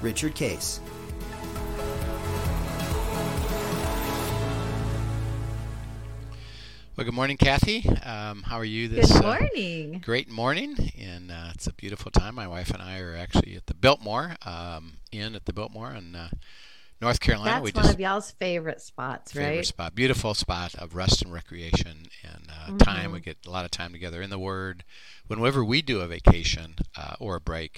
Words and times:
Richard 0.00 0.34
Case. 0.34 0.80
Well, 6.96 7.04
good 7.04 7.14
morning, 7.14 7.36
Kathy. 7.36 7.86
Um, 8.04 8.42
how 8.44 8.56
are 8.56 8.64
you 8.64 8.88
this 8.88 9.12
Good 9.12 9.22
morning. 9.22 9.96
Uh, 9.96 9.98
great 10.02 10.30
morning, 10.30 10.92
and 10.98 11.30
uh, 11.30 11.50
it's 11.54 11.66
a 11.66 11.74
beautiful 11.74 12.10
time. 12.10 12.34
My 12.34 12.48
wife 12.48 12.70
and 12.70 12.82
I 12.82 13.00
are 13.00 13.14
actually 13.14 13.54
at 13.54 13.66
the 13.66 13.74
Biltmore 13.74 14.36
um, 14.46 14.94
Inn 15.12 15.34
at 15.34 15.44
the 15.44 15.52
Biltmore 15.52 15.92
in 15.92 16.14
uh, 16.16 16.30
North 17.02 17.20
Carolina. 17.20 17.60
That's 17.60 17.64
we 17.64 17.72
one 17.72 17.84
just, 17.84 17.94
of 17.94 18.00
y'all's 18.00 18.30
favorite 18.30 18.80
spots, 18.80 19.32
favorite 19.32 19.56
right? 19.56 19.66
spot, 19.66 19.94
beautiful 19.94 20.32
spot 20.32 20.74
of 20.76 20.94
rest 20.94 21.20
and 21.22 21.32
recreation 21.32 22.06
and 22.22 22.48
uh, 22.50 22.66
Mm-hmm. 22.66 22.78
time. 22.78 23.12
We 23.12 23.20
get 23.20 23.36
a 23.46 23.50
lot 23.50 23.64
of 23.64 23.70
time 23.70 23.92
together 23.92 24.22
in 24.22 24.30
the 24.30 24.40
Word. 24.40 24.82
Whenever 25.28 25.64
we 25.64 25.82
do 25.82 26.00
a 26.00 26.08
vacation 26.08 26.74
uh, 26.96 27.14
or 27.20 27.36
a 27.36 27.40
break, 27.40 27.76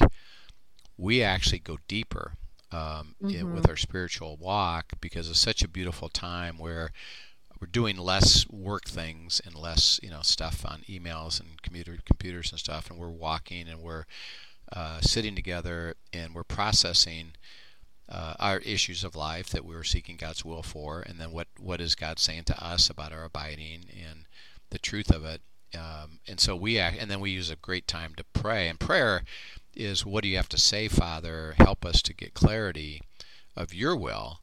we 0.99 1.23
actually 1.23 1.61
go 1.61 1.79
deeper 1.89 2.33
um, 2.71 3.15
Mm-hmm. 3.23 3.55
with 3.55 3.69
our 3.69 3.77
spiritual 3.77 4.37
walk 4.37 4.93
because 5.01 5.31
it's 5.31 5.39
such 5.39 5.63
a 5.63 5.69
beautiful 5.69 6.11
time 6.11 6.59
where 6.59 6.91
we're 7.61 7.67
doing 7.67 7.97
less 7.97 8.47
work 8.51 8.85
things 8.85 9.41
and 9.45 9.55
less 9.55 9.99
you 10.03 10.11
know 10.11 10.21
stuff 10.23 10.65
on 10.67 10.83
emails 10.89 11.41
and 11.41 11.63
computer 11.63 11.97
computers 12.05 12.51
and 12.51 12.61
stuff 12.61 12.91
and 12.91 12.99
we're 12.99 13.09
walking 13.09 13.69
and 13.69 13.81
we're 13.81 14.05
uh, 14.73 15.01
sitting 15.01 15.35
together 15.35 15.95
and 16.13 16.35
we're 16.35 16.45
processing 16.45 17.33
uh, 18.11 18.35
our 18.39 18.59
issues 18.59 19.03
of 19.03 19.17
life 19.17 19.49
that 19.49 19.65
we 19.65 19.75
were 19.75 19.85
seeking 19.85 20.17
God's 20.17 20.45
will 20.45 20.63
for 20.63 21.01
and 21.01 21.19
then 21.19 21.33
what 21.33 21.49
what 21.59 21.81
is 21.81 21.95
God 21.95 22.19
saying 22.19 22.45
to 22.45 22.65
us 22.65 22.91
about 22.91 23.13
our 23.13 23.25
abiding 23.25 23.87
and 23.91 24.27
the 24.71 24.79
truth 24.79 25.11
of 25.11 25.25
it 25.25 25.41
um, 25.75 26.21
and 26.27 26.41
so 26.41 26.57
we 26.57 26.79
act, 26.79 26.97
and 26.99 27.11
then 27.11 27.21
we 27.21 27.31
use 27.31 27.51
a 27.51 27.57
great 27.57 27.87
time 27.87 28.15
to 28.17 28.25
pray 28.33 28.69
and 28.69 28.81
prayer 28.81 29.23
is 29.75 30.05
what 30.05 30.23
do 30.23 30.29
you 30.29 30.37
have 30.37 30.49
to 30.51 30.59
say 30.59 30.89
father? 30.89 31.55
Help 31.59 31.85
us 31.85 32.03
to 32.03 32.15
get 32.15 32.35
clarity 32.35 33.03
of 33.57 33.75
your 33.75 33.97
will 33.97 34.41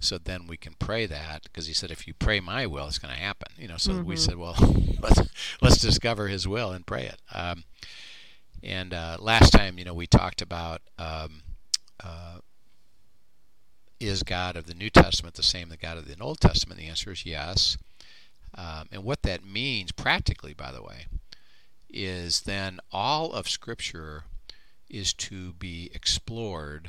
so 0.00 0.16
then 0.16 0.46
we 0.46 0.56
can 0.56 0.74
pray 0.78 1.04
that 1.04 1.42
because 1.44 1.66
he 1.66 1.74
said 1.74 1.90
if 1.90 2.06
you 2.06 2.14
pray 2.14 2.40
my 2.40 2.66
will 2.66 2.86
it's 2.86 2.98
going 2.98 3.14
to 3.14 3.20
happen. 3.20 3.52
You 3.56 3.68
know 3.68 3.76
so 3.76 4.00
we 4.00 4.16
said 4.16 4.36
well 4.36 4.56
let's 5.00 5.20
let's 5.60 5.78
discover 5.78 6.28
his 6.28 6.48
will 6.48 6.72
and 6.72 6.86
pray 6.86 7.04
it. 7.04 7.20
Um, 7.32 7.64
and 8.62 8.92
uh, 8.94 9.18
last 9.20 9.50
time 9.50 9.78
you 9.78 9.84
know 9.84 9.94
we 9.94 10.06
talked 10.06 10.40
about 10.40 10.80
um, 10.98 11.42
uh, 12.02 12.38
is 14.00 14.22
god 14.22 14.56
of 14.56 14.66
the 14.66 14.74
new 14.74 14.88
testament 14.88 15.34
the 15.34 15.42
same 15.42 15.68
the 15.68 15.76
god 15.76 15.98
of 15.98 16.08
the 16.08 16.16
old 16.20 16.40
testament? 16.40 16.80
The 16.80 16.88
answer 16.88 17.12
is 17.12 17.26
yes. 17.26 17.76
Um, 18.54 18.88
and 18.90 19.04
what 19.04 19.22
that 19.22 19.44
means 19.44 19.92
practically 19.92 20.54
by 20.54 20.72
the 20.72 20.82
way 20.82 21.06
is 21.90 22.42
then 22.42 22.80
all 22.90 23.32
of 23.32 23.48
scripture 23.48 24.24
is 24.90 25.12
to 25.14 25.52
be 25.54 25.90
explored 25.94 26.88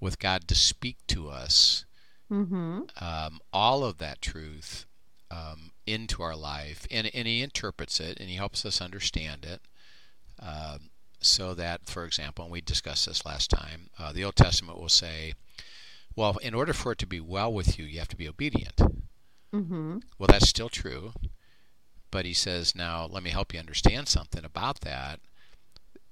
with 0.00 0.18
god 0.18 0.46
to 0.48 0.54
speak 0.54 0.96
to 1.06 1.28
us 1.28 1.84
Mm-hmm. 2.32 2.80
um, 3.04 3.38
all 3.52 3.84
of 3.84 3.98
that 3.98 4.22
truth 4.22 4.86
um, 5.30 5.72
into 5.86 6.22
our 6.22 6.34
life, 6.34 6.86
and, 6.90 7.10
and 7.14 7.28
He 7.28 7.42
interprets 7.42 8.00
it 8.00 8.18
and 8.18 8.28
He 8.28 8.36
helps 8.36 8.64
us 8.64 8.80
understand 8.80 9.44
it. 9.44 9.60
Um, 10.40 10.90
so 11.20 11.54
that, 11.54 11.86
for 11.86 12.04
example, 12.04 12.44
and 12.44 12.52
we 12.52 12.60
discussed 12.60 13.06
this 13.06 13.24
last 13.24 13.50
time, 13.50 13.88
uh, 13.98 14.12
the 14.12 14.24
Old 14.24 14.36
Testament 14.36 14.78
will 14.78 14.88
say, 14.88 15.34
well, 16.16 16.36
in 16.42 16.54
order 16.54 16.72
for 16.72 16.92
it 16.92 16.98
to 16.98 17.06
be 17.06 17.20
well 17.20 17.52
with 17.52 17.78
you, 17.78 17.84
you 17.84 17.98
have 17.98 18.08
to 18.08 18.16
be 18.16 18.28
obedient. 18.28 18.76
Mm-hmm. 19.52 19.98
Well, 20.18 20.28
that's 20.28 20.48
still 20.48 20.68
true. 20.68 21.12
But 22.10 22.24
he 22.24 22.34
says, 22.34 22.74
now 22.74 23.06
let 23.06 23.22
me 23.22 23.30
help 23.30 23.52
you 23.52 23.58
understand 23.58 24.08
something 24.08 24.44
about 24.44 24.80
that. 24.80 25.20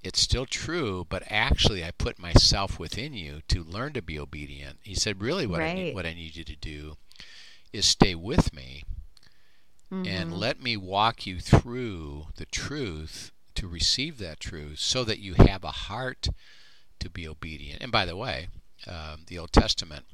It's 0.03 0.21
still 0.21 0.47
true, 0.47 1.07
but 1.09 1.23
actually, 1.29 1.85
I 1.85 1.93
put 1.93 2.19
myself 2.19 2.79
within 2.79 3.15
you 3.15 3.43
to 3.49 3.63
learn 3.63 3.93
to 3.93 4.03
be 4.03 4.19
obedient. 4.19 4.79
He 4.83 4.95
said, 4.95 5.23
really, 5.23 5.47
what 5.47 5.61
I 5.61 5.75
need, 5.75 5.95
what 5.95 6.07
I 6.07 6.15
need 6.15 6.35
you 6.35 6.45
to 6.45 6.57
do 6.57 6.97
is 7.73 7.87
stay 7.87 8.15
with 8.15 8.53
me 8.55 8.85
Mm-hmm. 9.93 10.07
and 10.07 10.33
let 10.33 10.59
me 10.63 10.75
walk 10.75 11.27
you 11.27 11.39
through 11.39 12.29
the 12.37 12.47
truth 12.47 13.31
to 13.55 13.69
receive 13.69 14.17
that 14.17 14.41
truth, 14.41 14.79
so 14.79 15.05
that 15.05 15.19
you 15.19 15.35
have 15.35 15.65
a 15.65 15.71
heart 15.71 16.29
to 16.99 17.11
be 17.11 17.29
obedient. 17.29 17.83
And 17.83 17.93
by 17.93 18.07
the 18.07 18.17
way, 18.17 18.49
um, 18.87 19.25
the 19.27 19.39
Old 19.39 19.53
Testament. 19.53 20.07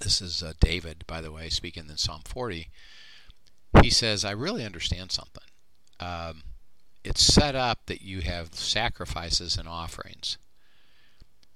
This 0.00 0.20
is 0.20 0.42
uh, 0.42 0.54
David, 0.58 1.04
by 1.06 1.20
the 1.20 1.30
way, 1.30 1.48
speaking 1.48 1.88
in 1.88 1.96
Psalm 1.96 2.22
40 2.24 2.68
he 3.82 3.90
says, 3.90 4.24
I 4.24 4.30
really 4.30 4.64
understand 4.64 5.12
something. 5.12 5.44
Um, 6.00 6.42
it's 7.04 7.22
set 7.22 7.54
up 7.54 7.86
that 7.86 8.02
you 8.02 8.20
have 8.20 8.54
sacrifices 8.54 9.56
and 9.56 9.68
offerings. 9.68 10.38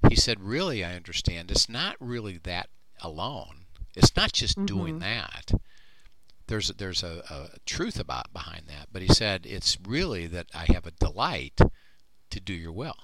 He 0.08 0.16
said, 0.16 0.40
Really, 0.40 0.84
I 0.84 0.94
understand. 0.94 1.50
It's 1.50 1.68
not 1.68 1.96
really 2.00 2.38
that 2.38 2.68
alone. 3.00 3.66
It's 3.94 4.16
not 4.16 4.32
just 4.32 4.64
doing 4.64 4.98
that. 5.00 5.52
There's 6.46 6.68
there's 6.68 7.02
a, 7.02 7.22
a 7.30 7.58
truth 7.66 8.00
about 8.00 8.32
behind 8.32 8.66
that. 8.68 8.88
But 8.92 9.02
he 9.02 9.08
said, 9.08 9.46
It's 9.46 9.78
really 9.86 10.26
that 10.28 10.46
I 10.54 10.72
have 10.72 10.86
a 10.86 10.92
delight 10.92 11.60
to 12.30 12.40
do 12.40 12.54
your 12.54 12.72
will. 12.72 12.96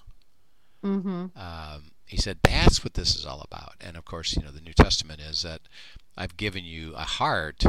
Mm-hmm. 0.85 1.27
Um, 1.37 1.91
he 2.07 2.17
said, 2.17 2.39
That's 2.43 2.83
what 2.83 2.95
this 2.95 3.15
is 3.15 3.27
all 3.27 3.43
about. 3.43 3.75
And 3.81 3.97
of 3.97 4.05
course, 4.05 4.37
you 4.37 4.43
know, 4.43 4.51
the 4.51 4.61
New 4.61 4.73
Testament 4.73 5.21
is 5.21 5.43
that 5.43 5.61
I've 6.17 6.37
given 6.37 6.65
you 6.65 6.95
a 6.95 7.05
heart 7.05 7.65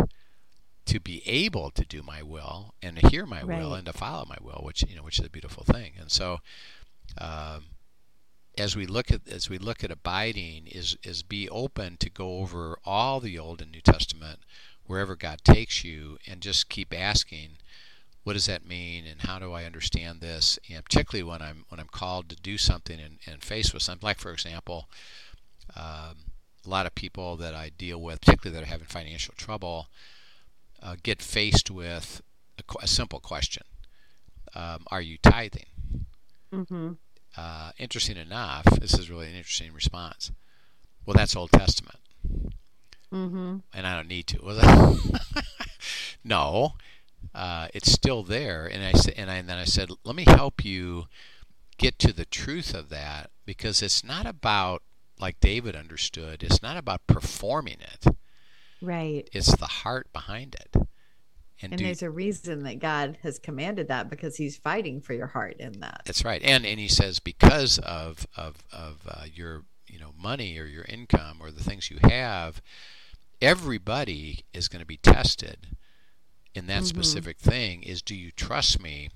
to 0.89 0.99
be 0.99 1.21
able 1.27 1.69
to 1.69 1.85
do 1.85 2.01
my 2.01 2.23
will 2.23 2.73
and 2.81 2.97
to 2.97 3.07
hear 3.09 3.27
my 3.27 3.43
will 3.43 3.75
and 3.75 3.85
to 3.85 3.93
follow 3.93 4.25
my 4.27 4.37
will, 4.41 4.61
which 4.63 4.83
you 4.89 4.95
know, 4.95 5.03
which 5.03 5.19
is 5.19 5.25
a 5.25 5.29
beautiful 5.29 5.63
thing. 5.63 5.93
And 5.99 6.09
so, 6.09 6.39
um, 7.19 7.65
as 8.57 8.75
we 8.75 8.87
look 8.87 9.11
at 9.11 9.21
as 9.29 9.51
we 9.51 9.59
look 9.59 9.83
at 9.83 9.91
abiding, 9.91 10.65
is 10.65 10.97
is 11.03 11.21
be 11.21 11.47
open 11.49 11.97
to 11.97 12.09
go 12.09 12.39
over 12.39 12.79
all 12.83 13.19
the 13.19 13.37
Old 13.37 13.61
and 13.61 13.71
New 13.71 13.81
Testament 13.81 14.39
wherever 14.87 15.15
God 15.15 15.43
takes 15.43 15.83
you, 15.83 16.17
and 16.27 16.41
just 16.41 16.69
keep 16.69 16.91
asking, 16.91 17.57
what 18.23 18.33
does 18.33 18.47
that 18.47 18.65
mean, 18.65 19.05
and 19.05 19.21
how 19.21 19.37
do 19.37 19.53
I 19.53 19.65
understand 19.65 20.21
this? 20.21 20.57
And 20.73 20.83
particularly 20.83 21.29
when 21.29 21.43
I'm 21.43 21.65
when 21.69 21.79
I'm 21.79 21.87
called 21.91 22.29
to 22.29 22.35
do 22.35 22.57
something 22.57 22.99
and, 22.99 23.19
and 23.27 23.43
faced 23.43 23.75
with 23.75 23.83
something, 23.83 24.07
like 24.07 24.17
for 24.17 24.31
example, 24.31 24.89
um, 25.75 26.15
a 26.65 26.69
lot 26.69 26.87
of 26.87 26.95
people 26.95 27.37
that 27.37 27.53
I 27.53 27.69
deal 27.77 28.01
with, 28.01 28.21
particularly 28.21 28.59
that 28.59 28.67
are 28.67 28.71
having 28.71 28.87
financial 28.87 29.35
trouble, 29.37 29.87
uh, 30.81 30.95
get 31.03 31.21
faced 31.21 31.69
with 31.71 32.21
a, 32.57 32.63
a 32.83 32.87
simple 32.87 33.19
question: 33.19 33.63
um, 34.55 34.85
Are 34.91 35.01
you 35.01 35.17
tithing? 35.21 35.65
Mm-hmm. 36.53 36.91
Uh, 37.37 37.71
interesting 37.77 38.17
enough, 38.17 38.65
this 38.79 38.93
is 38.97 39.09
really 39.09 39.27
an 39.27 39.35
interesting 39.35 39.71
response. 39.73 40.31
Well, 41.05 41.15
that's 41.15 41.35
Old 41.35 41.51
Testament, 41.51 41.99
Mm-hmm. 43.13 43.57
and 43.73 43.87
I 43.87 43.95
don't 43.95 44.07
need 44.07 44.27
to. 44.27 44.39
No, 46.23 46.73
uh, 47.33 47.67
it's 47.73 47.91
still 47.91 48.23
there. 48.23 48.65
And 48.65 48.83
I 48.83 48.93
said, 48.93 49.13
and, 49.17 49.31
I, 49.31 49.35
and 49.35 49.49
then 49.49 49.57
I 49.57 49.63
said, 49.63 49.89
let 50.03 50.15
me 50.15 50.25
help 50.27 50.63
you 50.65 51.05
get 51.77 51.97
to 51.99 52.13
the 52.13 52.25
truth 52.25 52.73
of 52.73 52.89
that 52.89 53.29
because 53.45 53.81
it's 53.81 54.03
not 54.03 54.25
about 54.25 54.83
like 55.19 55.39
David 55.39 55.75
understood. 55.75 56.43
It's 56.43 56.61
not 56.61 56.77
about 56.77 57.07
performing 57.07 57.77
it. 57.79 58.15
Right. 58.81 59.29
It's 59.33 59.55
the 59.55 59.65
heart 59.65 60.11
behind 60.13 60.55
it. 60.55 60.69
And, 61.61 61.73
And 61.73 61.77
do, 61.79 61.83
there's 61.85 62.01
a 62.03 62.09
reason 62.09 62.63
that 62.63 62.79
God 62.79 63.17
has 63.23 63.37
commanded 63.37 63.89
that 63.89 64.09
because 64.09 64.37
He's 64.37 64.57
fighting 64.57 65.01
for 65.01 65.13
your 65.13 65.27
heart 65.27 65.57
in 65.59 65.79
that. 65.81 66.01
That's 66.05 66.23
right, 66.23 66.41
and 66.41 66.65
and 66.65 66.79
he 66.79 66.87
says 66.87 67.19
because 67.19 67.77
of 67.79 68.25
of 68.37 68.63
of 68.71 69.01
uh, 69.07 69.25
your 69.33 69.65
you 69.87 69.99
know 69.99 70.13
money 70.17 70.57
or 70.57 70.63
your 70.65 70.85
income 70.85 71.39
or 71.41 71.51
the 71.51 71.63
things 71.63 71.91
you 71.91 71.97
have, 72.03 72.61
everybody 73.41 74.45
is 74.53 74.67
going 74.69 74.79
to 74.79 74.85
be 74.85 74.97
tested 74.97 75.75
in 76.55 76.67
that 76.67 76.83
Mhm. 76.83 76.87
specific 76.87 77.37
thing. 77.39 77.83
Is 77.83 78.01
do 78.01 78.15
you 78.15 78.31
trust 78.31 78.81
me 78.81 79.09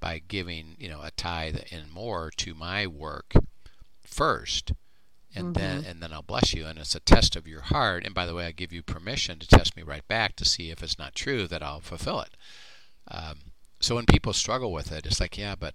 by 0.00 0.20
giving 0.20 0.76
you 0.78 0.88
know 0.88 1.02
a 1.02 1.10
tithe 1.10 1.58
and 1.70 1.90
more 1.90 2.30
to 2.38 2.54
my 2.54 2.86
work 2.86 3.34
first, 4.00 4.72
and 5.34 5.54
then 5.54 5.80
and 5.84 6.02
then 6.02 6.12
I'll 6.12 6.22
bless 6.22 6.54
you, 6.54 6.66
and 6.66 6.78
it's 6.78 6.94
a 6.94 7.00
test 7.00 7.36
of 7.36 7.46
your 7.48 7.62
heart. 7.62 8.04
And 8.04 8.14
by 8.14 8.26
the 8.26 8.34
way, 8.34 8.46
I 8.46 8.52
give 8.52 8.72
you 8.72 8.82
permission 8.82 9.38
to 9.40 9.46
test 9.46 9.76
me 9.76 9.82
right 9.82 10.06
back 10.08 10.36
to 10.36 10.44
see 10.44 10.70
if 10.70 10.82
it's 10.82 10.98
not 10.98 11.14
true 11.14 11.46
that 11.48 11.62
I'll 11.62 11.80
fulfill 11.80 12.20
it. 12.20 12.36
Um, 13.08 13.36
so 13.80 13.96
when 13.96 14.06
people 14.06 14.32
struggle 14.32 14.72
with 14.72 14.92
it, 14.92 15.06
it's 15.06 15.20
like, 15.20 15.36
yeah, 15.38 15.54
but 15.56 15.74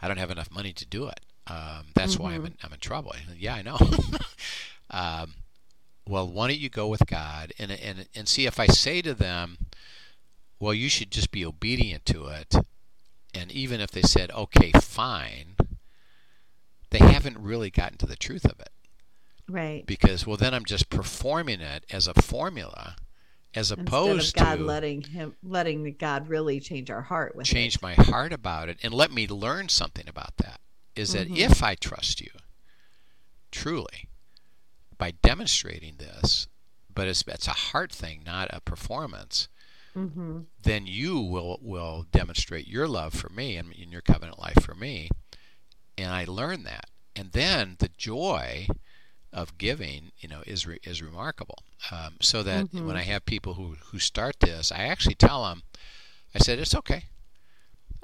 I 0.00 0.08
don't 0.08 0.18
have 0.18 0.30
enough 0.30 0.50
money 0.50 0.72
to 0.72 0.86
do 0.86 1.08
it. 1.08 1.20
Um, 1.46 1.88
that's 1.94 2.18
why 2.18 2.34
I'm 2.34 2.42
Mhm. 2.42 2.46
in, 2.46 2.58
I'm 2.62 2.72
in 2.72 2.80
trouble. 2.80 3.14
Yeah, 3.36 3.54
I 3.54 3.62
know. 3.62 3.78
um, 4.90 5.34
well, 6.06 6.28
why 6.28 6.48
don't 6.48 6.58
you 6.58 6.70
go 6.70 6.88
with 6.88 7.06
God 7.06 7.52
and, 7.58 7.70
and 7.72 8.08
and 8.14 8.28
see 8.28 8.46
if 8.46 8.58
I 8.60 8.66
say 8.66 9.02
to 9.02 9.14
them, 9.14 9.58
well, 10.60 10.74
you 10.74 10.88
should 10.88 11.10
just 11.10 11.30
be 11.30 11.44
obedient 11.44 12.04
to 12.06 12.26
it, 12.28 12.54
and 13.34 13.52
even 13.52 13.80
if 13.80 13.90
they 13.92 14.02
said, 14.02 14.30
okay, 14.32 14.72
fine, 14.72 15.56
they 16.90 16.98
haven't 16.98 17.38
really 17.38 17.70
gotten 17.70 17.98
to 17.98 18.06
the 18.06 18.16
truth 18.16 18.44
of 18.44 18.58
it 18.60 18.70
Right. 19.48 19.84
because 19.86 20.26
well, 20.26 20.36
then 20.36 20.54
I'm 20.54 20.64
just 20.64 20.90
performing 20.90 21.60
it 21.60 21.84
as 21.90 22.06
a 22.06 22.14
formula, 22.14 22.96
as 23.54 23.70
Instead 23.70 23.86
opposed 23.88 24.36
of 24.36 24.44
God 24.44 24.56
to 24.58 24.64
letting 24.64 25.02
him 25.02 25.34
letting 25.42 25.94
God 25.98 26.28
really 26.28 26.60
change 26.60 26.90
our 26.90 27.02
heart 27.02 27.34
with 27.34 27.46
change 27.46 27.76
it. 27.76 27.82
my 27.82 27.94
heart 27.94 28.32
about 28.32 28.68
it 28.68 28.78
and 28.82 28.92
let 28.92 29.10
me 29.10 29.26
learn 29.26 29.68
something 29.70 30.06
about 30.08 30.36
that 30.38 30.60
is 30.94 31.12
that 31.12 31.28
Mhm. 31.28 31.36
if 31.38 31.62
I 31.62 31.74
trust 31.74 32.20
you 32.20 32.30
truly 33.50 34.08
by 34.98 35.12
demonstrating 35.12 35.96
this 35.96 36.46
but 36.94 37.06
it's 37.08 37.24
it's 37.26 37.46
a 37.46 37.52
heart 37.52 37.90
thing 37.92 38.22
not 38.24 38.48
a 38.52 38.60
performance 38.60 39.48
Mm-hmm. 39.96 40.40
then 40.62 40.86
you 40.86 41.18
will 41.18 41.58
will 41.62 42.04
demonstrate 42.12 42.68
your 42.68 42.86
love 42.86 43.14
for 43.14 43.30
me 43.30 43.56
and 43.56 43.72
in 43.72 43.90
your 43.90 44.02
covenant 44.02 44.38
life 44.38 44.62
for 44.62 44.74
me 44.74 45.08
and 45.98 46.10
I 46.12 46.24
learn 46.26 46.64
that. 46.64 46.86
And 47.16 47.32
then 47.32 47.76
the 47.80 47.90
joy 47.98 48.68
of 49.32 49.58
giving 49.58 50.12
you 50.20 50.28
know 50.28 50.42
is 50.46 50.66
re, 50.66 50.78
is 50.84 51.02
remarkable. 51.02 51.58
Um, 51.90 52.16
so 52.20 52.42
that 52.44 52.66
Mhm. 52.72 52.86
when 52.86 52.96
I 52.96 53.02
have 53.02 53.26
people 53.26 53.54
who 53.54 53.76
who 53.92 53.98
start 53.98 54.40
this 54.40 54.72
I 54.72 54.84
actually 54.84 55.16
tell 55.16 55.44
them 55.44 55.62
I 56.34 56.38
said 56.38 56.58
it's 56.58 56.74
okay 56.74 57.04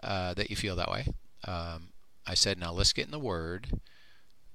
uh, 0.02 0.34
that 0.34 0.50
you 0.50 0.56
feel 0.56 0.76
that 0.76 0.90
way. 0.90 1.06
Um, 1.44 1.90
I 2.26 2.34
said 2.34 2.58
now 2.58 2.72
let's 2.72 2.92
get 2.92 3.06
in 3.06 3.10
the 3.12 3.18
word 3.18 3.80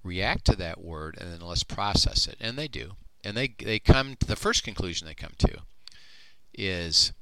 react 0.04 0.46
to 0.46 0.56
that 0.56 0.82
word 0.82 1.18
and 1.20 1.32
then 1.34 1.42
let's 1.42 1.64
process 1.64 2.28
it. 2.28 2.38
And 2.40 2.58
they 2.58 2.68
do. 2.68 2.96
And 3.24 3.36
they 3.38 3.50
they 3.58 3.80
come 3.80 4.16
to 4.18 4.26
the 4.28 4.36
first 4.36 4.64
conclusion 4.64 5.08
they 5.08 5.16
come 5.16 5.34
to 5.40 5.62
is 6.54 7.14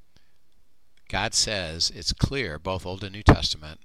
God 1.09 1.33
says 1.33 1.91
it's 1.95 2.13
clear 2.13 2.59
both 2.59 2.85
Old 2.85 3.03
and 3.03 3.13
New 3.13 3.23
Testament 3.23 3.79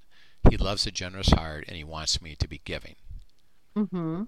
he 0.49 0.57
loves 0.57 0.85
a 0.87 0.91
generous 0.91 1.29
heart 1.31 1.65
and 1.67 1.75
he 1.77 1.83
wants 1.83 2.21
me 2.21 2.35
to 2.35 2.47
be 2.47 2.61
giving 2.65 2.95
Mm-hmm. 3.75 4.23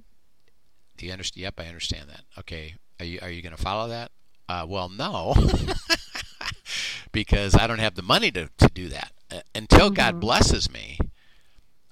do 0.98 1.06
you 1.06 1.12
understand 1.12 1.42
yep 1.44 1.60
I 1.60 1.68
understand 1.68 2.10
that 2.10 2.22
okay 2.40 2.76
are 3.00 3.06
you 3.06 3.20
are 3.22 3.30
you 3.30 3.42
going 3.42 3.56
to 3.56 3.62
follow 3.62 3.88
that 3.90 4.12
uh, 4.50 4.66
well 4.68 4.90
no 4.90 5.34
because 7.12 7.56
I 7.56 7.68
don't 7.68 7.80
have 7.80 7.96
the 7.96 8.02
money 8.02 8.32
to, 8.32 8.50
to 8.58 8.68
do 8.74 8.90
that 8.90 9.12
uh, 9.32 9.42
until 9.54 9.90
God 9.90 10.16
Mhm. 10.16 10.20
blesses 10.22 10.72
me 10.72 10.98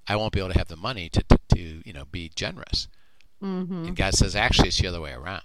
I 0.07 0.15
won't 0.17 0.33
be 0.33 0.39
able 0.39 0.51
to 0.51 0.57
have 0.57 0.67
the 0.67 0.75
money 0.75 1.09
to, 1.09 1.23
to, 1.23 1.39
to 1.55 1.81
you 1.85 1.93
know 1.93 2.05
be 2.05 2.29
generous 2.35 2.87
Mm-hmm. 3.41 3.87
And 3.87 3.95
God 3.97 4.13
says, 4.13 4.37
actually, 4.37 4.69
it's 4.69 4.79
the 4.79 4.87
other 4.87 5.01
way 5.01 5.11
around. 5.11 5.43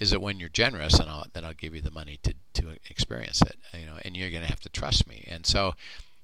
Is 0.00 0.10
that 0.10 0.20
when 0.20 0.40
you're 0.40 0.48
generous, 0.48 0.98
and 0.98 1.08
I'll, 1.08 1.26
then 1.32 1.44
I'll 1.44 1.54
give 1.54 1.72
you 1.72 1.80
the 1.80 1.92
money 1.92 2.18
to, 2.24 2.34
to 2.54 2.70
experience 2.90 3.40
it, 3.40 3.54
you 3.72 3.86
know, 3.86 3.98
and 4.04 4.16
you're 4.16 4.30
going 4.32 4.42
to 4.42 4.48
have 4.48 4.58
to 4.62 4.68
trust 4.68 5.06
me. 5.06 5.24
And 5.30 5.46
so 5.46 5.74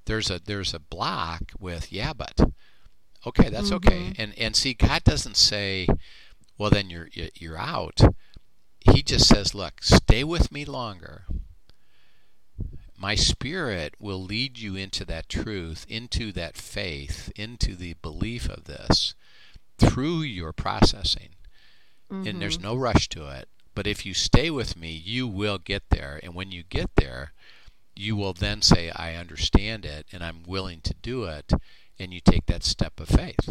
there's 0.07 0.31
a 0.31 0.39
there's 0.45 0.75
a 0.75 0.79
block 0.79 1.53
with 1.59 1.93
yeah, 1.93 2.13
but 2.13 2.39
okay, 3.27 3.49
that's 3.49 3.73
okay. 3.73 4.11
Mhm. 4.11 4.15
And 4.19 4.39
and 4.39 4.57
see, 4.57 4.75
God 4.75 5.05
doesn't 5.05 5.37
say, 5.37 5.87
well, 6.59 6.71
then 6.71 6.91
you're 6.91 7.09
you're 7.35 7.59
out. 7.59 8.01
He 8.93 9.03
just 9.03 9.27
says, 9.29 9.55
look, 9.55 9.83
stay 9.83 10.25
with 10.25 10.53
me 10.53 10.65
longer. 10.67 11.25
My 12.97 13.15
spirit 13.15 13.95
will 13.99 14.23
lead 14.23 14.59
you 14.59 14.77
into 14.77 15.05
that 15.07 15.29
truth, 15.29 15.85
into 15.89 16.33
that 16.33 16.57
faith, 16.57 17.33
into 17.37 17.75
the 17.75 17.95
belief 18.03 18.49
of 18.49 18.65
this 18.65 19.15
through 19.79 20.21
your 20.23 20.53
processing. 20.53 21.31
And 22.11 22.25
Mm-hmm. 22.27 22.39
there's 22.39 22.61
no 22.61 22.77
rush 22.77 23.09
to 23.11 23.29
it. 23.29 23.49
But 23.75 23.87
if 23.87 24.07
you 24.07 24.15
stay 24.15 24.51
with 24.51 24.77
me, 24.77 24.93
you 24.93 25.27
will 25.27 25.59
get 25.59 25.83
there. 25.91 26.21
And 26.23 26.35
when 26.35 26.53
you 26.53 26.63
get 26.63 26.91
there, 26.97 27.33
you 27.97 28.17
will 28.17 28.33
then 28.33 28.63
say, 28.63 28.91
I 28.91 29.15
understand 29.15 29.85
it 29.85 30.07
and 30.13 30.23
I'm 30.25 30.43
willing 30.47 30.81
to 30.83 30.95
do 31.03 31.25
it. 31.25 31.53
And 31.99 32.13
you 32.13 32.21
take 32.21 32.47
that 32.47 32.65
step 32.65 32.99
of 33.01 33.09
faith 33.09 33.49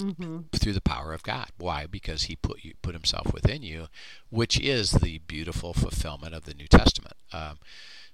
Mm-hmm. 0.00 0.38
through 0.54 0.72
the 0.72 0.80
power 0.80 1.12
of 1.12 1.22
God. 1.22 1.48
Why? 1.58 1.84
Because 1.84 2.22
He 2.22 2.34
put 2.34 2.64
you 2.64 2.72
put 2.80 2.94
Himself 2.94 3.32
within 3.34 3.62
you, 3.62 3.88
which 4.30 4.58
is 4.58 4.92
the 4.92 5.18
beautiful 5.18 5.74
fulfillment 5.74 6.34
of 6.34 6.46
the 6.46 6.54
New 6.54 6.66
Testament. 6.66 7.14
Um, 7.30 7.58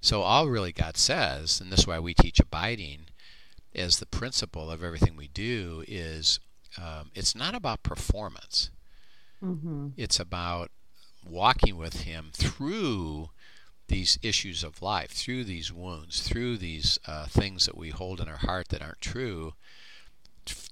so 0.00 0.22
all 0.22 0.49
really 0.49 0.72
God 0.72 0.96
says, 0.96 1.60
and 1.60 1.70
this 1.70 1.81
is 1.81 1.87
why 1.87 2.00
we 2.00 2.14
teach 2.14 2.40
abiding, 2.40 3.06
as 3.76 4.00
the 4.00 4.06
principle 4.06 4.72
of 4.72 4.82
everything 4.82 5.14
we 5.16 5.28
do 5.28 5.84
is 5.87 6.40
um, 6.76 7.12
it's 7.14 7.37
not 7.37 7.55
about 7.55 7.84
performance. 7.84 8.70
Mm-hmm. 9.43 9.90
It's 9.96 10.19
about 10.19 10.72
walking 11.25 11.76
with 11.76 12.02
Him 12.02 12.31
through 12.32 13.31
these 13.88 14.19
issues 14.23 14.62
of 14.62 14.81
life, 14.82 15.11
through 15.11 15.44
these 15.44 15.73
wounds, 15.73 16.20
through 16.20 16.58
these 16.58 16.99
uh, 17.06 17.26
things 17.26 17.67
that 17.67 17.76
we 17.76 17.90
hold 17.90 18.20
in 18.20 18.29
our 18.29 18.37
heart 18.37 18.69
that 18.69 18.82
aren't 18.82 19.00
true, 19.00 19.55